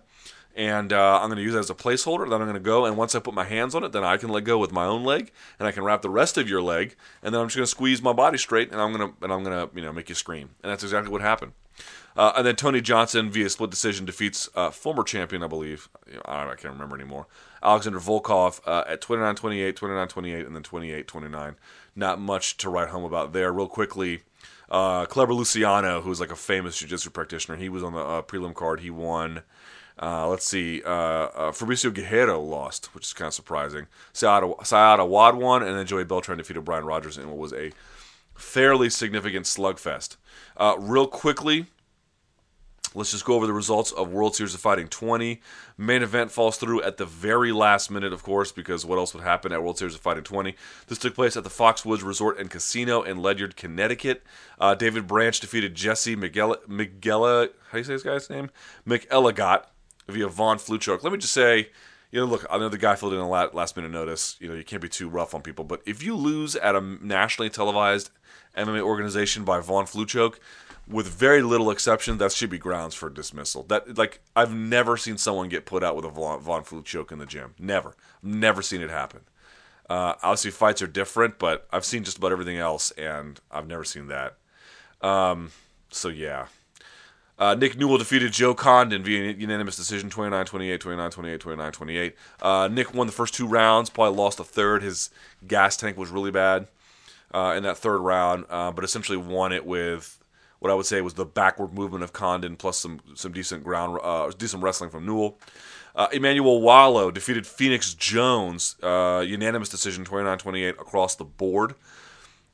and 0.59 0.92
uh, 0.92 1.21
I'm 1.23 1.29
going 1.29 1.37
to 1.37 1.42
use 1.42 1.55
it 1.55 1.61
as 1.61 1.71
a 1.71 1.75
placeholder. 1.75 2.29
Then 2.29 2.42
I'm 2.42 2.49
going 2.49 2.55
to 2.55 2.61
go, 2.61 2.85
and 2.85 2.97
once 2.97 3.14
I 3.14 3.21
put 3.21 3.33
my 3.33 3.44
hands 3.44 3.77
on 3.77 3.85
it, 3.85 3.92
then 3.92 4.03
I 4.03 4.16
can 4.16 4.29
let 4.29 4.42
go 4.42 4.59
with 4.59 4.73
my 4.73 4.85
own 4.85 5.05
leg, 5.05 5.31
and 5.59 5.68
I 5.68 5.71
can 5.71 5.85
wrap 5.85 6.03
the 6.03 6.11
rest 6.11 6.37
of 6.37 6.49
your 6.49 6.61
leg, 6.61 6.97
and 7.23 7.33
then 7.33 7.40
I'm 7.40 7.47
just 7.47 7.57
going 7.57 7.64
to 7.64 7.71
squeeze 7.71 8.03
my 8.03 8.12
body 8.12 8.38
straight, 8.38 8.73
and 8.73 8.81
I'm 8.81 8.92
going 8.92 9.09
to 9.09 9.25
and 9.25 9.33
I'm 9.33 9.44
going 9.44 9.68
to 9.68 9.75
you 9.75 9.83
know 9.83 9.92
make 9.92 10.09
you 10.09 10.16
scream, 10.16 10.51
and 10.62 10.71
that's 10.71 10.83
exactly 10.83 11.12
what 11.12 11.21
happened. 11.21 11.53
Uh, 12.16 12.33
and 12.37 12.44
then 12.44 12.57
Tony 12.57 12.81
Johnson 12.81 13.31
via 13.31 13.49
split 13.49 13.71
decision 13.71 14.05
defeats 14.05 14.49
uh, 14.57 14.71
former 14.71 15.05
champion, 15.05 15.44
I 15.44 15.47
believe. 15.47 15.88
I, 16.25 16.42
I 16.42 16.57
can't 16.57 16.73
remember 16.73 16.97
anymore. 16.97 17.29
Alexander 17.62 18.01
Volkov 18.01 18.61
uh, 18.66 18.83
at 18.88 19.01
29-28, 19.01 19.75
29-28, 19.75 20.44
and 20.44 20.57
then 20.57 20.64
28-29. 20.64 21.55
Not 21.94 22.21
much 22.21 22.57
to 22.57 22.68
write 22.68 22.88
home 22.88 23.05
about 23.05 23.33
there. 23.33 23.53
Real 23.53 23.68
quickly, 23.68 24.23
uh, 24.68 25.07
Kleber 25.07 25.33
Luciano, 25.33 26.01
who's 26.01 26.18
like 26.18 26.33
a 26.33 26.37
famous 26.37 26.79
jiu-jitsu 26.79 27.11
practitioner, 27.11 27.57
he 27.57 27.68
was 27.68 27.85
on 27.85 27.92
the 27.92 28.01
uh, 28.01 28.23
prelim 28.23 28.55
card. 28.55 28.81
He 28.81 28.90
won 28.90 29.42
uh, 30.01 30.29
let's 30.29 30.47
see. 30.47 30.83
Uh, 30.83 30.89
uh, 30.89 31.53
Fabricio 31.53 31.91
Guerreiro 31.91 32.45
lost, 32.47 32.95
which 32.95 33.07
is 33.07 33.13
kind 33.13 33.29
of 33.29 33.35
surprising. 33.35 33.87
Saad 34.13 34.43
Awad 35.01 35.37
won, 35.37 35.63
and 35.63 35.77
then 35.77 35.87
Joey 35.87 36.05
Beltran 36.05 36.39
defeated 36.39 36.65
Brian 36.65 36.85
Rogers 36.85 37.19
in 37.19 37.29
what 37.29 37.39
was 37.39 37.53
a 37.53 37.73
fairly 38.35 38.89
significant 38.89 39.47
slugfest. 39.47 40.17
Uh, 40.57 40.77
real 40.79 41.09
quickly, 41.09 41.67
let's 42.95 43.11
just 43.11 43.25
go 43.25 43.35
over 43.35 43.47
the 43.49 43.53
results 43.53 43.91
of 43.91 44.13
World 44.13 44.37
Series 44.37 44.55
of 44.55 44.61
Fighting 44.61 44.87
20. 44.87 45.41
Main 45.77 46.03
event 46.05 46.31
falls 46.31 46.57
through 46.57 46.81
at 46.83 46.97
the 46.97 47.05
very 47.05 47.51
last 47.51 47.91
minute, 47.91 48.13
of 48.13 48.23
course, 48.23 48.53
because 48.53 48.87
what 48.87 48.99
else 48.99 49.13
would 49.15 49.25
happen 49.25 49.53
at 49.53 49.63
World 49.63 49.79
Series 49.79 49.97
of 49.97 50.01
Fighting 50.01 50.23
20? 50.23 50.55
This 50.87 50.99
took 50.99 51.17
place 51.17 51.37
at 51.37 51.43
the 51.43 51.51
Foxwoods 51.51 52.05
Resort 52.05 52.39
and 52.39 52.49
Casino 52.49 53.03
in 53.03 53.21
Ledyard, 53.21 53.57
Connecticut. 53.57 54.23
Uh, 54.61 54.77
David 54.77 55.09
Branch 55.09 55.39
defeated 55.39 55.75
Jesse 55.75 56.15
Miguel, 56.15 56.57
Miguel, 56.69 57.25
how 57.25 57.47
do 57.73 57.79
you 57.79 57.85
say 57.85 57.95
this 57.95 58.03
guy's 58.05 58.31
name? 58.31 58.51
McElligott 58.87 59.65
via 60.09 60.29
Von 60.29 60.59
Flue 60.59 60.79
choke. 60.79 61.05
Let 61.05 61.12
me 61.12 61.18
just 61.18 61.35
say, 61.35 61.68
you 62.11 62.21
know, 62.21 62.27
look, 62.27 62.42
the 62.49 62.79
guy 62.79 62.97
filled 62.97 63.12
in 63.12 63.18
a 63.18 63.29
last 63.29 63.77
minute 63.77 63.90
notice. 63.90 64.37
You 64.40 64.49
know, 64.49 64.55
you 64.55 64.64
can't 64.64 64.83
be 64.83 64.88
too 64.88 65.09
rough 65.09 65.35
on 65.35 65.42
people, 65.42 65.64
but 65.64 65.83
if 65.87 66.03
you 66.03 66.16
lose 66.16 66.57
at 66.57 66.75
a 66.75 66.81
nationally 66.81 67.51
televised 67.51 68.11
MMA 68.57 68.81
organization 68.81 69.44
by 69.44 69.61
Von 69.61 69.87
Flue 69.87 70.07
choke, 70.07 70.40
with 70.88 71.07
very 71.07 71.42
little 71.42 71.71
exception, 71.71 72.16
that 72.16 72.33
should 72.33 72.49
be 72.49 72.59
grounds 72.59 72.94
for 72.94 73.11
dismissal. 73.11 73.62
That 73.64 73.99
like 73.99 74.21
I've 74.35 74.55
never 74.55 74.97
seen 74.97 75.18
someone 75.18 75.51
get 75.51 75.66
put 75.66 75.85
out 75.85 75.94
with 75.94 76.07
a 76.07 76.11
Von, 76.11 76.40
Von 76.40 76.64
in 77.11 77.18
the 77.18 77.27
gym. 77.27 77.55
Never, 77.59 77.94
never 78.23 78.62
seen 78.62 78.81
it 78.81 78.90
happen. 78.90 79.21
Uh, 79.88 80.14
obviously, 80.23 80.51
fights 80.51 80.83
are 80.83 80.87
different, 80.87 81.38
but 81.38 81.66
I've 81.71 81.85
seen 81.85 82.05
just 82.05 82.18
about 82.18 82.33
everything 82.33 82.59
else, 82.59 82.90
and 82.92 83.40
I've 83.51 83.66
never 83.66 83.85
seen 83.85 84.09
that. 84.09 84.37
Um, 85.01 85.51
so 85.90 86.09
yeah, 86.09 86.47
uh, 87.38 87.55
Nick 87.55 87.77
Newell 87.77 87.98
defeated 87.98 88.33
Joe 88.33 88.55
Condon 88.55 89.05
via 89.05 89.33
unanimous 89.33 89.77
decision 89.77 90.11
29 90.11 90.44
28, 90.44 90.81
29 90.81 91.11
28, 91.11 91.40
29 91.40 91.72
28. 91.72 92.16
Uh, 92.42 92.68
Nick 92.70 92.92
won 92.94 93.07
the 93.07 93.12
first 93.12 93.35
two 93.35 93.46
rounds, 93.46 93.90
probably 93.90 94.16
lost 94.16 94.40
a 94.40 94.44
third. 94.44 94.83
His 94.83 95.11
gas 95.46 95.77
tank 95.77 95.96
was 95.96 96.11
really 96.11 96.33
bad 96.33 96.66
uh, 97.33 97.55
in 97.57 97.62
that 97.62 97.79
third 97.79 97.98
round, 97.98 98.44
uh, 98.51 98.72
but 98.72 98.83
essentially 98.83 99.16
won 99.16 99.53
it 99.53 99.64
with 99.64 100.18
what 100.59 100.72
I 100.72 100.74
would 100.74 100.87
say 100.87 101.01
was 101.01 101.14
the 101.14 101.24
backward 101.24 101.72
movement 101.72 102.03
of 102.03 102.12
Condon 102.12 102.57
plus 102.57 102.79
some, 102.79 103.01
some 103.14 103.31
decent 103.31 103.62
ground, 103.62 104.01
uh, 104.03 104.33
decent 104.37 104.62
wrestling 104.62 104.90
from 104.90 105.07
Newell. 105.07 105.38
Uh, 105.94 106.09
Emmanuel 106.12 106.61
Wallo 106.61 107.12
defeated 107.12 107.46
Phoenix 107.46 107.94
Jones, 107.94 108.74
unanimous 108.83 109.68
decision 109.68 110.05
29 110.05 110.38
28 110.38 110.68
across 110.70 111.14
the 111.14 111.24
board. 111.24 111.74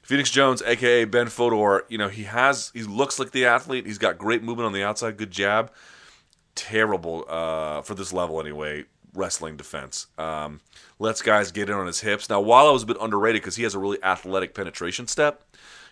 Phoenix 0.04 0.30
Jones, 0.30 0.62
aka 0.62 1.06
Ben 1.06 1.28
Fodor, 1.28 1.84
you 1.88 1.96
know 1.96 2.08
he 2.08 2.24
has 2.24 2.70
he 2.74 2.82
looks 2.82 3.18
like 3.18 3.30
the 3.30 3.46
athlete. 3.46 3.86
He's 3.86 3.98
got 3.98 4.18
great 4.18 4.42
movement 4.42 4.66
on 4.66 4.72
the 4.72 4.84
outside, 4.84 5.16
good 5.16 5.30
jab. 5.30 5.72
Terrible 6.54 7.24
uh, 7.28 7.80
for 7.80 7.94
this 7.94 8.12
level 8.12 8.40
anyway. 8.40 8.84
Wrestling 9.14 9.56
defense 9.56 10.08
um, 10.18 10.60
lets 10.98 11.22
guys 11.22 11.52
get 11.52 11.70
in 11.70 11.76
on 11.76 11.86
his 11.86 12.00
hips. 12.00 12.28
Now, 12.28 12.40
Wallo 12.40 12.72
was 12.72 12.82
a 12.82 12.86
bit 12.86 12.96
underrated 13.00 13.42
because 13.42 13.54
he 13.54 13.62
has 13.62 13.74
a 13.74 13.78
really 13.78 14.02
athletic 14.02 14.54
penetration 14.54 15.06
step. 15.06 15.44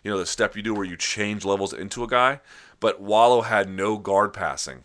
You 0.03 0.11
know 0.11 0.19
the 0.19 0.27
step 0.27 0.57
you 0.57 0.63
do 0.63 0.75
where 0.75 0.85
you 0.85 0.97
change 0.97 1.45
levels 1.45 1.73
into 1.73 2.03
a 2.05 2.09
guy. 2.09 2.41
But 2.81 3.01
Wallo 3.01 3.43
had 3.43 3.69
no 3.69 3.97
guard 3.97 4.33
passing, 4.33 4.85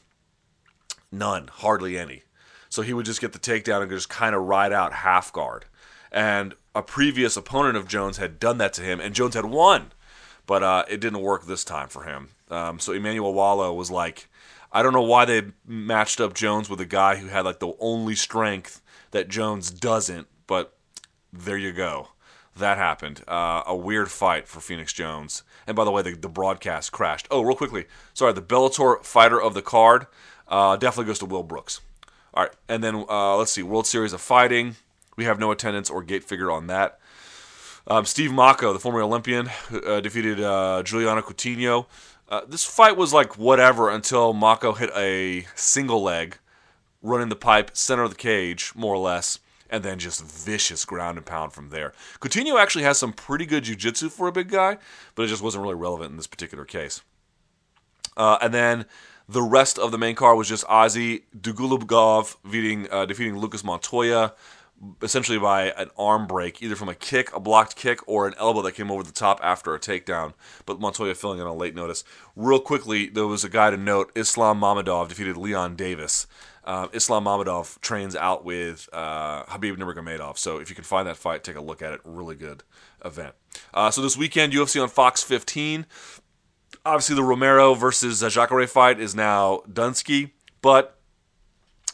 none, 1.11 1.49
hardly 1.51 1.97
any. 1.97 2.23
So 2.69 2.81
he 2.81 2.93
would 2.93 3.05
just 3.05 3.19
get 3.21 3.33
the 3.33 3.39
takedown 3.39 3.81
and 3.81 3.89
just 3.89 4.07
kind 4.07 4.35
of 4.35 4.43
ride 4.43 4.71
out 4.71 4.93
half 4.93 5.33
guard. 5.33 5.65
And 6.11 6.53
a 6.77 6.81
previous 6.83 7.35
opponent 7.35 7.75
of 7.75 7.87
Jones 7.87 8.17
had 8.17 8.39
done 8.39 8.57
that 8.59 8.73
to 8.73 8.81
him, 8.81 8.99
and 9.01 9.15
Jones 9.15 9.33
had 9.33 9.45
won, 9.45 9.91
but 10.45 10.61
uh, 10.61 10.83
it 10.87 11.01
didn't 11.01 11.21
work 11.21 11.45
this 11.45 11.63
time 11.63 11.87
for 11.89 12.03
him. 12.03 12.29
Um, 12.51 12.79
so 12.79 12.93
Emmanuel 12.93 13.33
Wallo 13.33 13.73
was 13.73 13.89
like, 13.89 14.29
I 14.71 14.83
don't 14.83 14.93
know 14.93 15.01
why 15.01 15.25
they 15.25 15.41
matched 15.65 16.19
up 16.21 16.33
Jones 16.35 16.69
with 16.69 16.79
a 16.79 16.85
guy 16.85 17.15
who 17.15 17.27
had 17.27 17.45
like 17.45 17.59
the 17.59 17.73
only 17.79 18.15
strength 18.15 18.81
that 19.11 19.27
Jones 19.27 19.71
doesn't, 19.71 20.27
but 20.45 20.77
there 21.33 21.57
you 21.57 21.73
go. 21.73 22.09
that 22.59 22.77
happened. 22.77 23.23
Uh, 23.27 23.63
a 23.65 23.75
weird 23.75 24.11
fight 24.11 24.47
for 24.47 24.59
Phoenix 24.59 24.93
Jones. 24.93 25.43
And 25.65 25.75
by 25.75 25.83
the 25.83 25.91
way, 25.91 26.01
the, 26.01 26.15
the 26.15 26.29
broadcast 26.29 26.91
crashed. 26.91 27.27
Oh, 27.31 27.41
real 27.41 27.55
quickly. 27.55 27.85
Sorry, 28.13 28.33
the 28.33 28.41
Bellator 28.41 29.03
fighter 29.03 29.41
of 29.41 29.53
the 29.53 29.61
card 29.61 30.07
uh, 30.47 30.75
definitely 30.77 31.09
goes 31.09 31.19
to 31.19 31.25
Will 31.25 31.43
Brooks. 31.43 31.81
All 32.33 32.43
right, 32.43 32.51
and 32.69 32.83
then 32.83 33.05
uh, 33.09 33.35
let's 33.37 33.51
see, 33.51 33.63
World 33.63 33.87
Series 33.87 34.13
of 34.13 34.21
Fighting. 34.21 34.75
We 35.17 35.25
have 35.25 35.39
no 35.39 35.51
attendance 35.51 35.89
or 35.89 36.03
gate 36.03 36.23
figure 36.23 36.49
on 36.49 36.67
that. 36.67 36.99
Um, 37.87 38.05
Steve 38.05 38.29
Mocco, 38.31 38.71
the 38.71 38.79
former 38.79 39.01
Olympian, 39.01 39.49
uh, 39.85 39.99
defeated 39.99 40.39
uh, 40.39 40.83
Juliano 40.83 41.21
Coutinho. 41.21 41.87
Uh, 42.29 42.41
this 42.47 42.63
fight 42.63 42.95
was 42.95 43.13
like 43.13 43.37
whatever 43.37 43.89
until 43.89 44.33
Mocco 44.33 44.77
hit 44.77 44.91
a 44.95 45.47
single 45.55 46.03
leg, 46.03 46.37
running 47.01 47.29
the 47.29 47.35
pipe, 47.35 47.71
center 47.75 48.03
of 48.03 48.11
the 48.11 48.15
cage, 48.17 48.73
more 48.75 48.93
or 48.93 48.99
less, 48.99 49.39
and 49.69 49.83
then 49.83 49.97
just 49.97 50.23
vicious 50.23 50.85
ground 50.85 51.17
and 51.17 51.25
pound 51.25 51.53
from 51.53 51.69
there. 51.69 51.93
Coutinho 52.19 52.61
actually 52.61 52.83
has 52.83 52.99
some 52.99 53.13
pretty 53.13 53.45
good 53.45 53.63
jiu-jitsu 53.63 54.09
for 54.09 54.27
a 54.27 54.31
big 54.31 54.49
guy, 54.49 54.77
but 55.15 55.23
it 55.23 55.27
just 55.27 55.41
wasn't 55.41 55.63
really 55.63 55.75
relevant 55.75 56.11
in 56.11 56.17
this 56.17 56.27
particular 56.27 56.65
case. 56.65 57.01
Uh, 58.17 58.37
and 58.41 58.53
then 58.53 58.85
the 59.29 59.41
rest 59.41 59.79
of 59.79 59.91
the 59.91 59.97
main 59.97 60.15
card 60.15 60.37
was 60.37 60.49
just 60.49 60.65
Ozzy 60.65 61.23
Dugulubgov 61.39 62.35
uh, 62.91 63.05
defeating 63.05 63.37
Lucas 63.37 63.63
Montoya 63.63 64.33
essentially 65.01 65.37
by 65.37 65.71
an 65.71 65.89
arm 65.97 66.27
break, 66.27 66.61
either 66.61 66.75
from 66.75 66.89
a 66.89 66.95
kick, 66.95 67.33
a 67.35 67.39
blocked 67.39 67.75
kick, 67.75 68.07
or 68.07 68.27
an 68.27 68.33
elbow 68.37 68.61
that 68.61 68.73
came 68.73 68.91
over 68.91 69.03
the 69.03 69.11
top 69.11 69.39
after 69.43 69.73
a 69.73 69.79
takedown. 69.79 70.33
But 70.65 70.79
Montoya 70.79 71.15
filling 71.15 71.39
in 71.39 71.47
on 71.47 71.57
late 71.57 71.75
notice. 71.75 72.03
Real 72.35 72.59
quickly, 72.59 73.07
there 73.07 73.27
was 73.27 73.43
a 73.43 73.49
guy 73.49 73.69
to 73.69 73.77
note: 73.77 74.11
Islam 74.15 74.59
Mamedov 74.59 75.09
defeated 75.09 75.37
Leon 75.37 75.75
Davis. 75.75 76.27
Uh, 76.63 76.89
Islam 76.91 77.23
Mamedov 77.23 77.79
trains 77.79 78.13
out 78.13 78.43
with 78.43 78.89
uh, 78.91 79.43
Khabib 79.45 79.77
Nurmagomedov. 79.77 80.37
So 80.37 80.57
if 80.57 80.69
you 80.69 80.75
can 80.75 80.83
find 80.83 81.07
that 81.07 81.15
fight, 81.15 81.43
take 81.43 81.55
a 81.55 81.61
look 81.61 81.81
at 81.81 81.93
it. 81.93 82.01
Really 82.03 82.35
good 82.35 82.63
event. 83.05 83.35
Uh, 83.73 83.89
so 83.89 84.01
this 84.01 84.17
weekend, 84.17 84.51
UFC 84.51 84.81
on 84.81 84.89
Fox 84.89 85.23
15. 85.23 85.85
Obviously, 86.85 87.15
the 87.15 87.23
Romero 87.23 87.73
versus 87.73 88.19
Jacare 88.19 88.67
fight 88.67 88.99
is 88.99 89.15
now 89.15 89.61
Dunsky, 89.69 90.31
but 90.61 90.96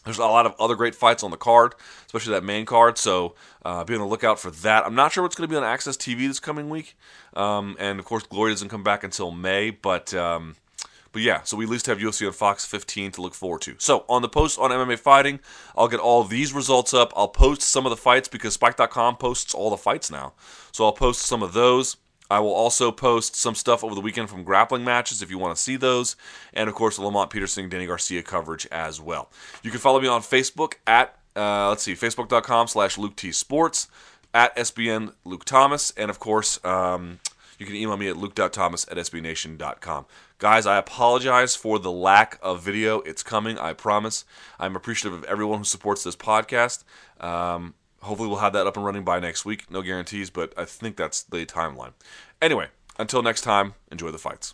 there's 0.03 0.17
a 0.17 0.21
lot 0.21 0.45
of 0.45 0.55
other 0.59 0.75
great 0.75 0.95
fights 0.95 1.23
on 1.23 1.31
the 1.31 1.37
card, 1.37 1.75
especially 2.05 2.33
that 2.33 2.43
main 2.43 2.65
card. 2.65 2.97
So 2.97 3.35
uh, 3.63 3.83
be 3.83 3.93
on 3.93 3.99
the 3.99 4.05
lookout 4.05 4.39
for 4.39 4.51
that. 4.51 4.85
I'm 4.85 4.95
not 4.95 5.11
sure 5.11 5.23
what's 5.23 5.35
going 5.35 5.47
to 5.47 5.51
be 5.51 5.57
on 5.57 5.63
AXS 5.63 5.97
TV 5.97 6.27
this 6.27 6.39
coming 6.39 6.69
week, 6.69 6.95
um, 7.35 7.75
and 7.79 7.99
of 7.99 8.05
course, 8.05 8.23
Glory 8.23 8.51
doesn't 8.51 8.69
come 8.69 8.83
back 8.83 9.03
until 9.03 9.31
May. 9.31 9.69
But 9.69 10.13
um, 10.13 10.55
but 11.13 11.21
yeah, 11.21 11.43
so 11.43 11.55
we 11.55 11.65
at 11.65 11.69
least 11.69 11.85
have 11.85 11.99
UFC 11.99 12.25
on 12.25 12.33
Fox 12.33 12.65
15 12.65 13.11
to 13.11 13.21
look 13.21 13.35
forward 13.35 13.61
to. 13.61 13.75
So 13.77 14.03
on 14.09 14.23
the 14.23 14.29
post 14.29 14.57
on 14.59 14.71
MMA 14.71 14.97
fighting, 14.97 15.39
I'll 15.77 15.87
get 15.87 15.99
all 15.99 16.23
these 16.23 16.53
results 16.53 16.91
up. 16.93 17.13
I'll 17.15 17.27
post 17.27 17.61
some 17.61 17.85
of 17.85 17.91
the 17.91 17.97
fights 17.97 18.27
because 18.27 18.55
Spike.com 18.55 19.17
posts 19.17 19.53
all 19.53 19.69
the 19.69 19.77
fights 19.77 20.09
now. 20.09 20.33
So 20.71 20.85
I'll 20.85 20.91
post 20.91 21.21
some 21.21 21.43
of 21.43 21.53
those. 21.53 21.97
I 22.33 22.39
will 22.39 22.53
also 22.53 22.91
post 22.91 23.35
some 23.35 23.53
stuff 23.53 23.83
over 23.83 23.93
the 23.93 24.01
weekend 24.01 24.27
from 24.27 24.43
grappling 24.43 24.83
matches 24.83 25.21
if 25.21 25.29
you 25.29 25.37
want 25.37 25.55
to 25.55 25.61
see 25.61 25.75
those, 25.75 26.15
and 26.51 26.67
of 26.67 26.73
course 26.73 26.95
the 26.95 27.03
Lamont 27.03 27.29
Peterson, 27.29 27.69
Danny 27.69 27.85
Garcia 27.85 28.23
coverage 28.23 28.67
as 28.71 28.99
well. 28.99 29.29
You 29.61 29.69
can 29.69 29.79
follow 29.79 30.01
me 30.01 30.07
on 30.07 30.21
Facebook 30.21 30.73
at 30.87 31.15
uh, 31.35 31.69
let's 31.69 31.83
see, 31.83 31.93
facebook.com 31.93 32.67
slash 32.67 32.97
Luke 32.97 33.15
T 33.15 33.31
Sports, 33.31 33.87
at 34.33 34.55
SBN 34.55 35.13
Luke 35.25 35.45
Thomas, 35.45 35.93
and 35.95 36.09
of 36.09 36.17
course 36.17 36.59
um, 36.65 37.19
you 37.59 37.67
can 37.67 37.75
email 37.75 37.97
me 37.97 38.07
at 38.07 38.17
luke.thomas 38.17 38.87
at 38.89 38.97
sbnation.com. 38.97 40.05
Guys, 40.39 40.65
I 40.65 40.77
apologize 40.77 41.55
for 41.55 41.77
the 41.77 41.91
lack 41.91 42.39
of 42.41 42.63
video. 42.63 43.01
It's 43.01 43.21
coming, 43.21 43.59
I 43.59 43.73
promise. 43.73 44.25
I'm 44.59 44.75
appreciative 44.75 45.19
of 45.19 45.23
everyone 45.25 45.59
who 45.59 45.65
supports 45.65 46.03
this 46.03 46.15
podcast. 46.15 46.83
Um, 47.21 47.75
Hopefully, 48.03 48.29
we'll 48.29 48.39
have 48.39 48.53
that 48.53 48.67
up 48.67 48.75
and 48.77 48.85
running 48.85 49.03
by 49.03 49.19
next 49.19 49.45
week. 49.45 49.69
No 49.71 49.81
guarantees, 49.81 50.29
but 50.29 50.53
I 50.57 50.65
think 50.65 50.97
that's 50.97 51.23
the 51.23 51.45
timeline. 51.45 51.93
Anyway, 52.41 52.67
until 52.97 53.21
next 53.21 53.41
time, 53.41 53.73
enjoy 53.91 54.11
the 54.11 54.17
fights. 54.17 54.53